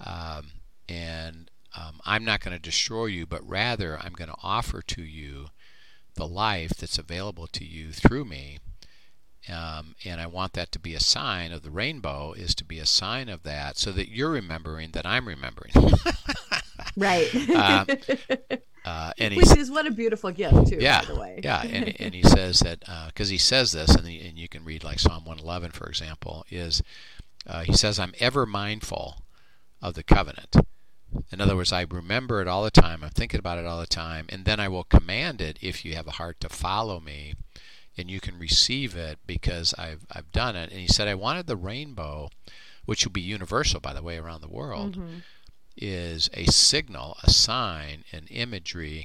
Um, 0.00 0.52
and 0.88 1.50
um, 1.76 2.00
I'm 2.06 2.24
not 2.24 2.40
going 2.40 2.56
to 2.56 2.62
destroy 2.62 3.06
you 3.06 3.26
but 3.26 3.46
rather 3.46 3.98
I'm 3.98 4.12
going 4.14 4.30
to 4.30 4.36
offer 4.42 4.80
to 4.80 5.02
you 5.02 5.48
the 6.14 6.26
life 6.26 6.70
that's 6.70 6.98
available 6.98 7.46
to 7.48 7.64
you 7.64 7.92
through 7.92 8.24
me 8.24 8.58
um, 9.48 9.94
and 10.04 10.20
I 10.20 10.26
want 10.26 10.52
that 10.52 10.70
to 10.72 10.78
be 10.78 10.94
a 10.94 11.00
sign 11.00 11.52
of 11.52 11.62
the 11.62 11.70
rainbow 11.70 12.32
is 12.32 12.54
to 12.56 12.64
be 12.64 12.78
a 12.78 12.86
sign 12.86 13.28
of 13.28 13.42
that 13.42 13.76
so 13.76 13.90
that 13.92 14.08
you're 14.08 14.30
remembering 14.30 14.90
that 14.92 15.06
I'm 15.06 15.26
remembering. 15.26 15.72
right. 16.96 17.34
Um, 17.50 17.86
uh, 18.84 19.12
and 19.18 19.34
Which 19.34 19.56
is 19.56 19.70
what 19.70 19.86
a 19.86 19.90
beautiful 19.90 20.30
gift, 20.30 20.68
too. 20.68 20.78
yeah, 20.80 21.00
by 21.00 21.06
the 21.06 21.20
way. 21.20 21.40
yeah, 21.42 21.62
and, 21.66 22.00
and 22.00 22.14
he 22.14 22.22
says 22.22 22.60
that 22.60 22.84
because 23.08 23.28
he 23.28 23.38
says 23.38 23.72
this, 23.72 23.94
and, 23.94 24.04
the, 24.06 24.20
and 24.20 24.38
you 24.38 24.48
can 24.48 24.64
read 24.64 24.84
like 24.84 24.98
Psalm 25.00 25.24
111, 25.24 25.72
for 25.72 25.88
example, 25.88 26.44
is 26.50 26.82
uh, 27.46 27.62
he 27.62 27.72
says, 27.72 27.98
"I'm 27.98 28.14
ever 28.20 28.46
mindful 28.46 29.22
of 29.80 29.94
the 29.94 30.02
covenant." 30.04 30.56
In 31.30 31.40
other 31.40 31.56
words, 31.56 31.72
I 31.72 31.82
remember 31.82 32.40
it 32.40 32.48
all 32.48 32.64
the 32.64 32.70
time. 32.70 33.04
I'm 33.04 33.10
thinking 33.10 33.38
about 33.38 33.58
it 33.58 33.66
all 33.66 33.80
the 33.80 33.86
time, 33.86 34.26
and 34.28 34.44
then 34.44 34.60
I 34.60 34.68
will 34.68 34.84
command 34.84 35.40
it 35.40 35.58
if 35.60 35.84
you 35.84 35.94
have 35.94 36.06
a 36.06 36.12
heart 36.12 36.40
to 36.40 36.48
follow 36.48 37.00
me, 37.00 37.34
and 37.96 38.10
you 38.10 38.20
can 38.20 38.38
receive 38.38 38.96
it 38.96 39.18
because 39.26 39.74
I've 39.78 40.06
I've 40.10 40.30
done 40.32 40.56
it. 40.56 40.70
And 40.70 40.80
he 40.80 40.86
said, 40.88 41.08
I 41.08 41.14
wanted 41.14 41.46
the 41.46 41.56
rainbow, 41.56 42.30
which 42.84 43.04
will 43.04 43.12
be 43.12 43.20
universal, 43.20 43.80
by 43.80 43.92
the 43.92 44.02
way, 44.02 44.16
around 44.18 44.40
the 44.40 44.48
world 44.48 44.96
Mhm. 44.96 45.22
is 45.76 46.28
a 46.34 46.44
signal, 46.46 47.16
a 47.22 47.30
sign, 47.30 48.04
an 48.12 48.26
imagery 48.30 49.04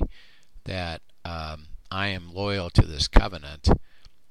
that 0.65 1.01
um, 1.25 1.67
I 1.91 2.07
am 2.07 2.33
loyal 2.33 2.69
to 2.71 2.81
this 2.85 3.07
covenant. 3.07 3.67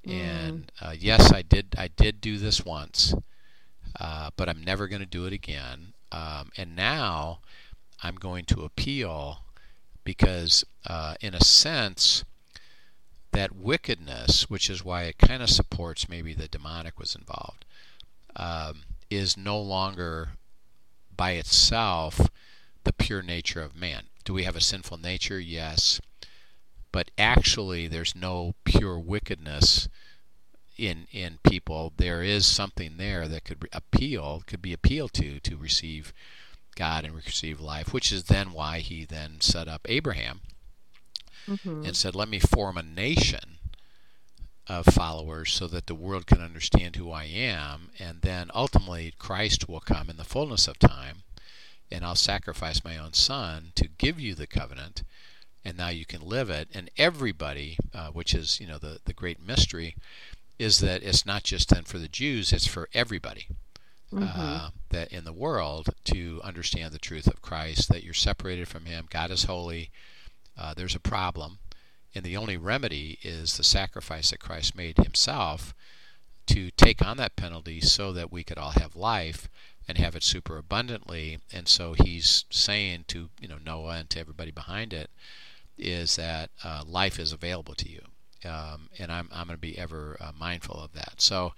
And 0.04 0.70
uh, 0.80 0.94
yes, 0.98 1.32
I 1.32 1.42
did. 1.42 1.74
I 1.76 1.88
did 1.88 2.20
do 2.20 2.38
this 2.38 2.64
once, 2.64 3.12
uh, 3.98 4.30
but 4.36 4.48
I'm 4.48 4.62
never 4.62 4.86
going 4.88 5.00
to 5.00 5.06
do 5.06 5.26
it 5.26 5.32
again. 5.32 5.94
Um, 6.12 6.50
and 6.56 6.76
now 6.76 7.40
I'm 8.02 8.14
going 8.14 8.44
to 8.46 8.62
appeal 8.62 9.40
because, 10.04 10.64
uh, 10.86 11.14
in 11.20 11.34
a 11.34 11.42
sense, 11.42 12.24
that 13.36 13.54
wickedness, 13.54 14.48
which 14.48 14.70
is 14.70 14.82
why 14.82 15.02
it 15.02 15.18
kind 15.18 15.42
of 15.42 15.50
supports 15.50 16.08
maybe 16.08 16.32
the 16.32 16.48
demonic 16.48 16.98
was 16.98 17.14
involved, 17.14 17.66
um, 18.34 18.84
is 19.10 19.36
no 19.36 19.60
longer 19.60 20.30
by 21.14 21.32
itself 21.32 22.30
the 22.84 22.94
pure 22.94 23.20
nature 23.20 23.60
of 23.60 23.76
man. 23.76 24.04
Do 24.24 24.32
we 24.32 24.44
have 24.44 24.56
a 24.56 24.60
sinful 24.62 24.96
nature? 24.96 25.38
Yes. 25.38 26.00
But 26.92 27.10
actually, 27.18 27.86
there's 27.86 28.14
no 28.16 28.54
pure 28.64 28.98
wickedness 28.98 29.90
in 30.78 31.06
in 31.12 31.38
people. 31.42 31.92
There 31.94 32.22
is 32.22 32.46
something 32.46 32.96
there 32.96 33.28
that 33.28 33.44
could 33.44 33.68
appeal, 33.70 34.44
could 34.46 34.62
be 34.62 34.72
appealed 34.72 35.12
to 35.12 35.40
to 35.40 35.58
receive 35.58 36.14
God 36.74 37.04
and 37.04 37.14
receive 37.14 37.60
life, 37.60 37.92
which 37.92 38.10
is 38.12 38.24
then 38.24 38.52
why 38.52 38.78
he 38.78 39.04
then 39.04 39.42
set 39.42 39.68
up 39.68 39.82
Abraham 39.90 40.40
Mhm. 41.46 41.86
and 41.86 41.96
said, 41.96 42.14
"Let 42.14 42.28
me 42.28 42.38
form 42.38 42.76
a 42.76 42.82
nation 42.82 43.58
of 44.66 44.86
followers 44.86 45.52
so 45.52 45.68
that 45.68 45.86
the 45.86 45.94
world 45.94 46.26
can 46.26 46.40
understand 46.40 46.96
who 46.96 47.12
I 47.12 47.24
am, 47.24 47.90
and 47.98 48.20
then 48.22 48.50
ultimately 48.52 49.14
Christ 49.18 49.68
will 49.68 49.80
come 49.80 50.10
in 50.10 50.16
the 50.16 50.24
fullness 50.24 50.66
of 50.66 50.78
time, 50.78 51.22
and 51.90 52.04
I'll 52.04 52.16
sacrifice 52.16 52.82
my 52.82 52.96
own 52.98 53.12
son 53.12 53.72
to 53.76 53.86
give 53.86 54.18
you 54.18 54.34
the 54.34 54.48
covenant, 54.48 55.04
and 55.64 55.76
now 55.76 55.88
you 55.88 56.04
can 56.04 56.20
live 56.20 56.50
it. 56.50 56.68
And 56.74 56.90
everybody, 56.96 57.78
uh, 57.94 58.08
which 58.10 58.34
is 58.34 58.58
you 58.60 58.66
know 58.66 58.78
the 58.78 59.00
the 59.04 59.12
great 59.12 59.40
mystery, 59.40 59.94
is 60.58 60.80
that 60.80 61.02
it's 61.04 61.24
not 61.26 61.44
just 61.44 61.68
then 61.68 61.84
for 61.84 61.98
the 61.98 62.08
Jews; 62.08 62.52
it's 62.52 62.66
for 62.66 62.88
everybody." 62.92 63.46
uh, 64.40 64.70
that 64.90 65.12
in 65.12 65.24
the 65.24 65.32
world 65.32 65.90
to 66.04 66.40
understand 66.42 66.92
the 66.94 66.98
truth 66.98 67.26
of 67.26 67.42
Christ, 67.42 67.88
that 67.88 68.02
you're 68.04 68.14
separated 68.14 68.68
from 68.68 68.86
Him. 68.86 69.06
God 69.10 69.30
is 69.30 69.44
holy. 69.44 69.90
Uh, 70.58 70.74
there's 70.74 70.94
a 70.94 71.00
problem, 71.00 71.58
and 72.14 72.24
the 72.24 72.36
only 72.36 72.56
remedy 72.56 73.18
is 73.22 73.56
the 73.56 73.64
sacrifice 73.64 74.30
that 74.30 74.40
Christ 74.40 74.74
made 74.76 74.96
Himself 74.98 75.74
to 76.46 76.70
take 76.72 77.04
on 77.04 77.16
that 77.16 77.36
penalty, 77.36 77.80
so 77.80 78.12
that 78.12 78.30
we 78.32 78.44
could 78.44 78.58
all 78.58 78.70
have 78.72 78.94
life 78.96 79.48
and 79.88 79.98
have 79.98 80.16
it 80.16 80.22
super 80.22 80.56
abundantly. 80.58 81.38
And 81.52 81.68
so 81.68 81.94
He's 81.94 82.44
saying 82.50 83.04
to 83.08 83.28
you 83.40 83.48
know 83.48 83.58
Noah 83.64 83.96
and 83.98 84.10
to 84.10 84.20
everybody 84.20 84.50
behind 84.50 84.92
it 84.92 85.10
is 85.78 86.16
that 86.16 86.50
uh, 86.64 86.82
life 86.86 87.18
is 87.18 87.32
available 87.32 87.74
to 87.74 87.88
you, 87.88 88.00
um, 88.48 88.88
and 88.98 89.12
I'm 89.12 89.28
I'm 89.32 89.46
going 89.46 89.56
to 89.56 89.60
be 89.60 89.78
ever 89.78 90.16
uh, 90.20 90.32
mindful 90.38 90.76
of 90.80 90.92
that. 90.94 91.14
So 91.20 91.52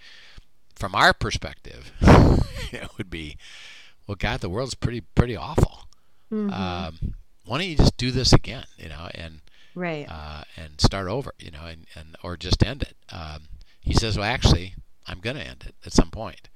from 0.74 0.94
our 0.94 1.12
perspective, 1.12 1.92
it 2.72 2.88
would 2.96 3.10
be, 3.10 3.36
well, 4.06 4.16
God, 4.16 4.40
the 4.40 4.48
world's 4.48 4.74
pretty 4.74 5.00
pretty 5.00 5.36
awful. 5.36 5.88
Mhm. 6.32 6.52
Um, 6.52 7.14
why 7.48 7.58
don't 7.58 7.68
you 7.68 7.76
just 7.76 7.96
do 7.96 8.10
this 8.10 8.32
again, 8.32 8.66
you 8.76 8.88
know, 8.88 9.08
and 9.14 9.40
right. 9.74 10.06
uh, 10.08 10.44
and 10.56 10.80
start 10.80 11.08
over, 11.08 11.32
you 11.38 11.50
know, 11.50 11.64
and, 11.66 11.86
and 11.94 12.16
or 12.22 12.36
just 12.36 12.64
end 12.64 12.82
it. 12.82 12.96
Um, 13.10 13.42
he 13.80 13.94
says, 13.94 14.16
well, 14.16 14.30
actually, 14.30 14.74
I'm 15.06 15.20
going 15.20 15.36
to 15.36 15.46
end 15.46 15.64
it 15.66 15.74
at 15.84 15.92
some 15.92 16.10
point, 16.10 16.48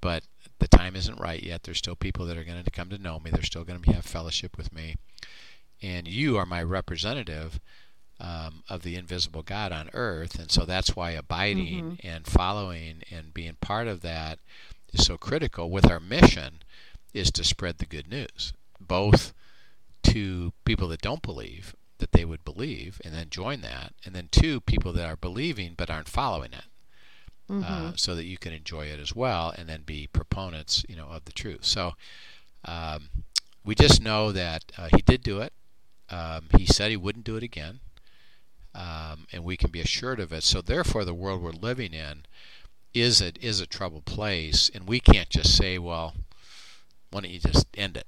but 0.00 0.24
the 0.58 0.68
time 0.68 0.96
isn't 0.96 1.20
right 1.20 1.42
yet. 1.42 1.62
There's 1.62 1.78
still 1.78 1.96
people 1.96 2.26
that 2.26 2.36
are 2.36 2.44
going 2.44 2.62
to 2.62 2.70
come 2.70 2.90
to 2.90 2.98
know 2.98 3.18
me. 3.18 3.30
They're 3.30 3.42
still 3.42 3.64
going 3.64 3.80
to 3.80 3.92
have 3.92 4.04
fellowship 4.04 4.56
with 4.56 4.72
me, 4.72 4.96
and 5.82 6.06
you 6.06 6.36
are 6.36 6.46
my 6.46 6.62
representative 6.62 7.60
um, 8.20 8.62
of 8.68 8.82
the 8.82 8.96
invisible 8.96 9.42
God 9.42 9.72
on 9.72 9.90
earth, 9.92 10.38
and 10.38 10.50
so 10.50 10.64
that's 10.64 10.96
why 10.96 11.10
abiding 11.10 11.98
and 12.02 12.26
following 12.26 13.02
and 13.10 13.34
being 13.34 13.56
part 13.60 13.88
of 13.88 14.02
that 14.02 14.38
is 14.92 15.04
so 15.04 15.16
critical. 15.18 15.70
With 15.70 15.90
our 15.90 16.00
mission, 16.00 16.60
is 17.16 17.30
to 17.32 17.42
spread 17.42 17.78
the 17.78 17.86
good 17.86 18.08
news, 18.08 18.52
both 18.78 19.32
to 20.16 20.52
people 20.64 20.88
that 20.88 21.00
don't 21.02 21.22
believe 21.22 21.74
that 21.98 22.12
they 22.12 22.24
would 22.24 22.44
believe 22.44 23.00
and 23.04 23.14
then 23.14 23.30
join 23.30 23.60
that, 23.62 23.92
and 24.04 24.14
then 24.14 24.28
two 24.30 24.60
people 24.60 24.92
that 24.92 25.06
are 25.06 25.16
believing 25.16 25.74
but 25.76 25.90
aren't 25.90 26.08
following 26.08 26.52
it, 26.52 26.64
uh, 27.64 27.92
so 27.96 28.14
that 28.14 28.24
you 28.24 28.36
can 28.36 28.52
enjoy 28.52 28.86
it 28.86 29.00
as 29.00 29.14
well, 29.14 29.52
and 29.56 29.68
then 29.68 29.82
be 29.82 30.06
proponents, 30.06 30.84
you 30.88 30.96
know, 30.96 31.06
of 31.06 31.24
the 31.24 31.32
truth. 31.32 31.64
So 31.64 31.94
um, 32.64 33.08
we 33.64 33.74
just 33.74 34.02
know 34.02 34.32
that 34.32 34.64
uh, 34.76 34.88
he 34.94 35.02
did 35.02 35.22
do 35.22 35.40
it. 35.40 35.52
Um, 36.10 36.44
he 36.56 36.66
said 36.66 36.90
he 36.90 36.96
wouldn't 36.96 37.24
do 37.24 37.36
it 37.36 37.42
again 37.42 37.80
um, 38.76 39.26
and 39.32 39.42
we 39.42 39.56
can 39.56 39.70
be 39.70 39.80
assured 39.80 40.20
of 40.20 40.32
it. 40.32 40.42
So, 40.42 40.60
therefore, 40.60 41.04
the 41.04 41.14
world 41.14 41.42
we're 41.42 41.50
living 41.50 41.94
in 41.94 42.24
is 42.92 43.20
a 43.22 43.32
is 43.40 43.60
a 43.60 43.66
troubled 43.66 44.04
place, 44.04 44.70
and 44.72 44.86
we 44.86 45.00
can't 45.00 45.30
just 45.30 45.56
say, 45.56 45.78
well, 45.78 46.14
why 47.10 47.22
don't 47.22 47.30
you 47.30 47.40
just 47.40 47.66
end 47.76 47.96
it 47.96 48.06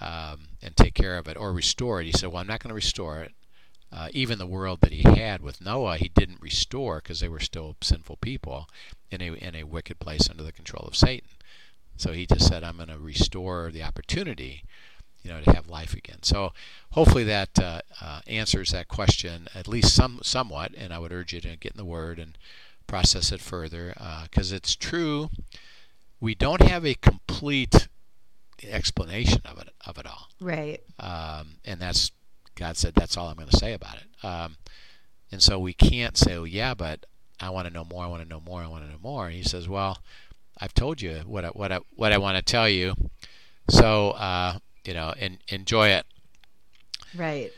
um, 0.00 0.48
and 0.62 0.76
take 0.76 0.94
care 0.94 1.18
of 1.18 1.28
it 1.28 1.36
or 1.36 1.52
restore 1.52 2.00
it? 2.00 2.06
He 2.06 2.12
said, 2.12 2.30
well, 2.30 2.40
I'm 2.40 2.46
not 2.46 2.62
going 2.62 2.70
to 2.70 2.74
restore 2.74 3.20
it. 3.20 3.32
Uh, 3.92 4.08
even 4.12 4.38
the 4.38 4.46
world 4.46 4.80
that 4.80 4.92
he 4.92 5.02
had 5.02 5.42
with 5.42 5.60
Noah, 5.60 5.98
he 5.98 6.08
didn't 6.08 6.40
restore 6.40 6.96
because 6.96 7.20
they 7.20 7.28
were 7.28 7.40
still 7.40 7.76
sinful 7.82 8.16
people 8.16 8.68
in 9.10 9.20
a 9.20 9.32
in 9.34 9.54
a 9.54 9.64
wicked 9.64 9.98
place 9.98 10.30
under 10.30 10.42
the 10.42 10.52
control 10.52 10.86
of 10.88 10.96
Satan. 10.96 11.28
So 11.98 12.12
he 12.12 12.24
just 12.24 12.48
said, 12.48 12.64
I'm 12.64 12.76
going 12.76 12.88
to 12.88 12.98
restore 12.98 13.70
the 13.70 13.82
opportunity 13.82 14.64
you 15.22 15.30
know, 15.30 15.40
to 15.40 15.52
have 15.52 15.68
life 15.68 15.94
again. 15.94 16.22
So 16.22 16.52
hopefully 16.92 17.24
that 17.24 17.58
uh, 17.58 17.82
uh, 18.00 18.20
answers 18.26 18.70
that 18.70 18.88
question 18.88 19.48
at 19.54 19.68
least 19.68 19.94
some 19.94 20.20
somewhat. 20.22 20.72
And 20.76 20.92
I 20.92 20.98
would 20.98 21.12
urge 21.12 21.32
you 21.32 21.40
to 21.42 21.56
get 21.56 21.72
in 21.72 21.78
the 21.78 21.84
Word 21.84 22.18
and 22.18 22.36
process 22.86 23.32
it 23.32 23.40
further 23.40 23.94
because 24.24 24.52
uh, 24.52 24.56
it's 24.56 24.74
true. 24.74 25.30
We 26.20 26.34
don't 26.34 26.62
have 26.62 26.84
a 26.84 26.94
complete 26.94 27.88
explanation 28.64 29.40
of 29.44 29.58
it 29.58 29.68
of 29.86 29.98
it 29.98 30.06
all. 30.06 30.28
Right. 30.40 30.80
Um, 30.98 31.56
and 31.64 31.80
that's 31.80 32.10
God 32.54 32.76
said 32.76 32.94
that's 32.94 33.16
all 33.16 33.28
I'm 33.28 33.36
going 33.36 33.48
to 33.48 33.56
say 33.56 33.72
about 33.72 33.96
it. 33.96 34.24
Um, 34.24 34.56
and 35.30 35.42
so 35.42 35.58
we 35.58 35.72
can't 35.72 36.16
say, 36.16 36.34
oh 36.36 36.44
yeah, 36.44 36.74
but 36.74 37.06
I 37.40 37.50
want 37.50 37.66
to 37.66 37.72
know 37.72 37.84
more. 37.84 38.04
I 38.04 38.08
want 38.08 38.22
to 38.22 38.28
know 38.28 38.40
more. 38.40 38.62
I 38.62 38.68
want 38.68 38.84
to 38.84 38.90
know 38.90 38.98
more. 39.02 39.26
And 39.26 39.34
he 39.34 39.42
says, 39.42 39.68
well, 39.68 39.98
I've 40.58 40.74
told 40.74 41.00
you 41.00 41.22
what 41.24 41.44
I, 41.44 41.48
what 41.48 41.72
I, 41.72 41.80
what 41.96 42.12
I 42.12 42.18
want 42.18 42.36
to 42.36 42.42
tell 42.42 42.68
you. 42.68 42.94
So 43.68 44.10
uh, 44.10 44.58
you 44.84 44.94
know, 44.94 45.14
and 45.18 45.38
enjoy 45.48 45.88
it. 45.88 46.06
Right. 47.14 47.52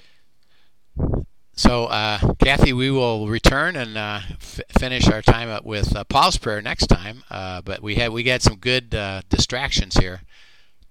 So, 1.57 1.85
uh, 1.87 2.19
Kathy, 2.41 2.73
we 2.73 2.91
will 2.91 3.29
return 3.29 3.77
and 3.77 3.97
uh, 3.97 4.21
f- 4.31 4.61
finish 4.71 5.09
our 5.09 5.23
time 5.23 5.49
up 5.49 5.65
with 5.65 5.95
uh, 5.95 6.03
Paul's 6.03 6.37
prayer 6.37 6.61
next 6.61 6.89
time. 6.89 7.23
Uh, 7.31 7.63
but 7.63 7.81
we 7.81 7.95
had 7.95 8.11
we 8.11 8.25
got 8.25 8.43
some 8.43 8.57
good 8.57 8.95
uh, 8.95 9.23
distractions 9.29 9.95
here 9.95 10.23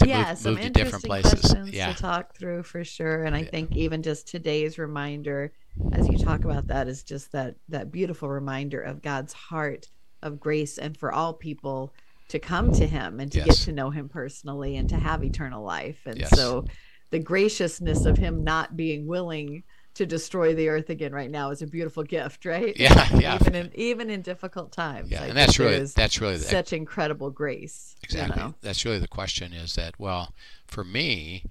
to 0.03 0.09
yeah, 0.09 0.29
move, 0.29 0.37
some 0.37 0.53
move 0.55 0.63
to 0.63 0.69
different 0.69 1.05
places. 1.05 1.55
Yeah, 1.71 1.93
to 1.93 2.01
talk 2.01 2.37
through 2.37 2.63
for 2.63 2.83
sure. 2.83 3.23
And 3.23 3.35
I 3.35 3.41
yeah. 3.41 3.49
think 3.49 3.75
even 3.75 4.03
just 4.03 4.27
today's 4.27 4.77
reminder, 4.77 5.51
as 5.91 6.07
you 6.07 6.17
talk 6.17 6.43
about 6.43 6.67
that, 6.67 6.87
is 6.87 7.03
just 7.03 7.31
that 7.31 7.55
that 7.69 7.91
beautiful 7.91 8.29
reminder 8.29 8.81
of 8.81 9.01
God's 9.01 9.33
heart 9.33 9.87
of 10.21 10.39
grace 10.39 10.77
and 10.77 10.95
for 10.97 11.11
all 11.11 11.33
people 11.33 11.93
to 12.29 12.39
come 12.39 12.71
to 12.71 12.87
him 12.87 13.19
and 13.19 13.31
to 13.31 13.39
yes. 13.39 13.47
get 13.47 13.55
to 13.57 13.71
know 13.73 13.89
him 13.89 14.09
personally 14.09 14.77
and 14.77 14.89
to 14.89 14.95
have 14.95 15.23
eternal 15.23 15.63
life. 15.63 15.99
And 16.05 16.19
yes. 16.19 16.29
so 16.31 16.65
the 17.11 17.19
graciousness 17.19 18.05
of 18.05 18.17
him 18.17 18.43
not 18.43 18.75
being 18.75 19.05
willing 19.05 19.63
to 19.95 20.05
destroy 20.05 20.55
the 20.55 20.69
earth 20.69 20.89
again 20.89 21.13
right 21.13 21.29
now 21.29 21.51
is 21.51 21.61
a 21.61 21.67
beautiful 21.67 22.03
gift, 22.03 22.45
right? 22.45 22.75
Yeah, 22.77 23.07
yeah. 23.17 23.35
Even 23.35 23.55
in 23.55 23.71
even 23.75 24.09
in 24.09 24.21
difficult 24.21 24.71
times. 24.71 25.11
Yeah, 25.11 25.23
and 25.23 25.37
that's 25.37 25.59
really 25.59 25.85
that's 25.85 26.19
really 26.19 26.37
the, 26.37 26.43
such 26.43 26.73
incredible 26.73 27.29
grace. 27.29 27.95
Exactly. 28.03 28.41
You 28.41 28.47
know? 28.49 28.55
That's 28.61 28.85
really 28.85 28.99
the 28.99 29.07
question 29.07 29.53
is 29.53 29.75
that 29.75 29.99
well, 29.99 30.33
for 30.67 30.83
me, 30.83 31.43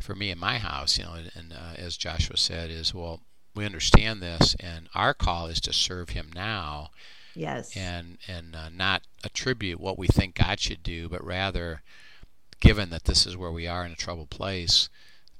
for 0.00 0.14
me 0.14 0.30
in 0.30 0.38
my 0.38 0.58
house, 0.58 0.98
you 0.98 1.04
know, 1.04 1.14
and, 1.14 1.30
and 1.34 1.52
uh, 1.52 1.74
as 1.76 1.96
Joshua 1.96 2.36
said, 2.36 2.70
is 2.70 2.94
well, 2.94 3.20
we 3.54 3.64
understand 3.64 4.22
this, 4.22 4.54
and 4.60 4.88
our 4.94 5.14
call 5.14 5.46
is 5.46 5.60
to 5.62 5.72
serve 5.72 6.10
Him 6.10 6.30
now 6.34 6.90
Yes. 7.38 7.76
And 7.76 8.18
and 8.26 8.56
uh, 8.56 8.68
not 8.68 9.02
attribute 9.22 9.78
what 9.78 9.98
we 9.98 10.08
think 10.08 10.34
God 10.34 10.58
should 10.58 10.82
do, 10.82 11.08
but 11.08 11.24
rather, 11.24 11.82
given 12.60 12.90
that 12.90 13.04
this 13.04 13.26
is 13.26 13.36
where 13.36 13.52
we 13.52 13.66
are 13.66 13.86
in 13.86 13.92
a 13.92 13.96
troubled 13.96 14.30
place, 14.30 14.88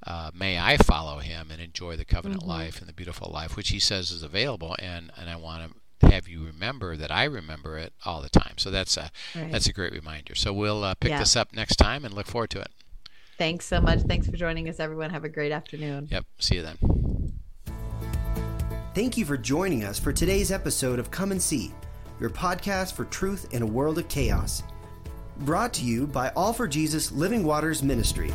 uh, 0.06 0.30
may 0.34 0.58
I 0.58 0.76
follow 0.76 1.18
Him 1.18 1.50
and 1.50 1.60
enjoy 1.60 1.96
the 1.96 2.04
covenant 2.04 2.42
mm-hmm. 2.42 2.50
life 2.50 2.80
and 2.80 2.88
the 2.88 2.92
beautiful 2.92 3.30
life, 3.32 3.56
which 3.56 3.70
He 3.70 3.78
says 3.78 4.10
is 4.10 4.22
available. 4.22 4.76
And 4.78 5.10
and 5.16 5.28
I 5.28 5.36
want 5.36 5.72
to 6.00 6.10
have 6.10 6.28
you 6.28 6.44
remember 6.44 6.96
that 6.96 7.10
I 7.10 7.24
remember 7.24 7.76
it 7.78 7.92
all 8.04 8.22
the 8.22 8.28
time. 8.28 8.54
So 8.56 8.70
that's 8.70 8.96
a 8.96 9.10
right. 9.34 9.50
that's 9.50 9.66
a 9.66 9.72
great 9.72 9.92
reminder. 9.92 10.34
So 10.34 10.52
we'll 10.52 10.84
uh, 10.84 10.94
pick 10.94 11.10
yeah. 11.10 11.18
this 11.18 11.36
up 11.36 11.52
next 11.52 11.76
time 11.76 12.04
and 12.04 12.14
look 12.14 12.26
forward 12.26 12.50
to 12.50 12.60
it. 12.60 12.70
Thanks 13.36 13.66
so 13.66 13.80
much. 13.80 14.00
Thanks 14.00 14.26
for 14.26 14.36
joining 14.36 14.68
us, 14.68 14.80
everyone. 14.80 15.10
Have 15.10 15.24
a 15.24 15.28
great 15.28 15.52
afternoon. 15.52 16.08
Yep. 16.10 16.24
See 16.38 16.56
you 16.56 16.62
then. 16.62 16.78
Thank 18.94 19.16
you 19.16 19.24
for 19.24 19.36
joining 19.36 19.84
us 19.84 19.98
for 19.98 20.12
today's 20.12 20.50
episode 20.50 20.98
of 20.98 21.10
Come 21.10 21.30
and 21.30 21.40
See 21.40 21.72
your 22.20 22.30
podcast 22.30 22.94
for 22.94 23.04
truth 23.04 23.46
in 23.52 23.62
a 23.62 23.66
world 23.66 23.98
of 23.98 24.08
chaos. 24.08 24.62
Brought 25.38 25.72
to 25.74 25.84
you 25.84 26.06
by 26.06 26.30
All 26.30 26.52
for 26.52 26.66
Jesus 26.66 27.12
Living 27.12 27.44
Waters 27.44 27.80
Ministry. 27.80 28.34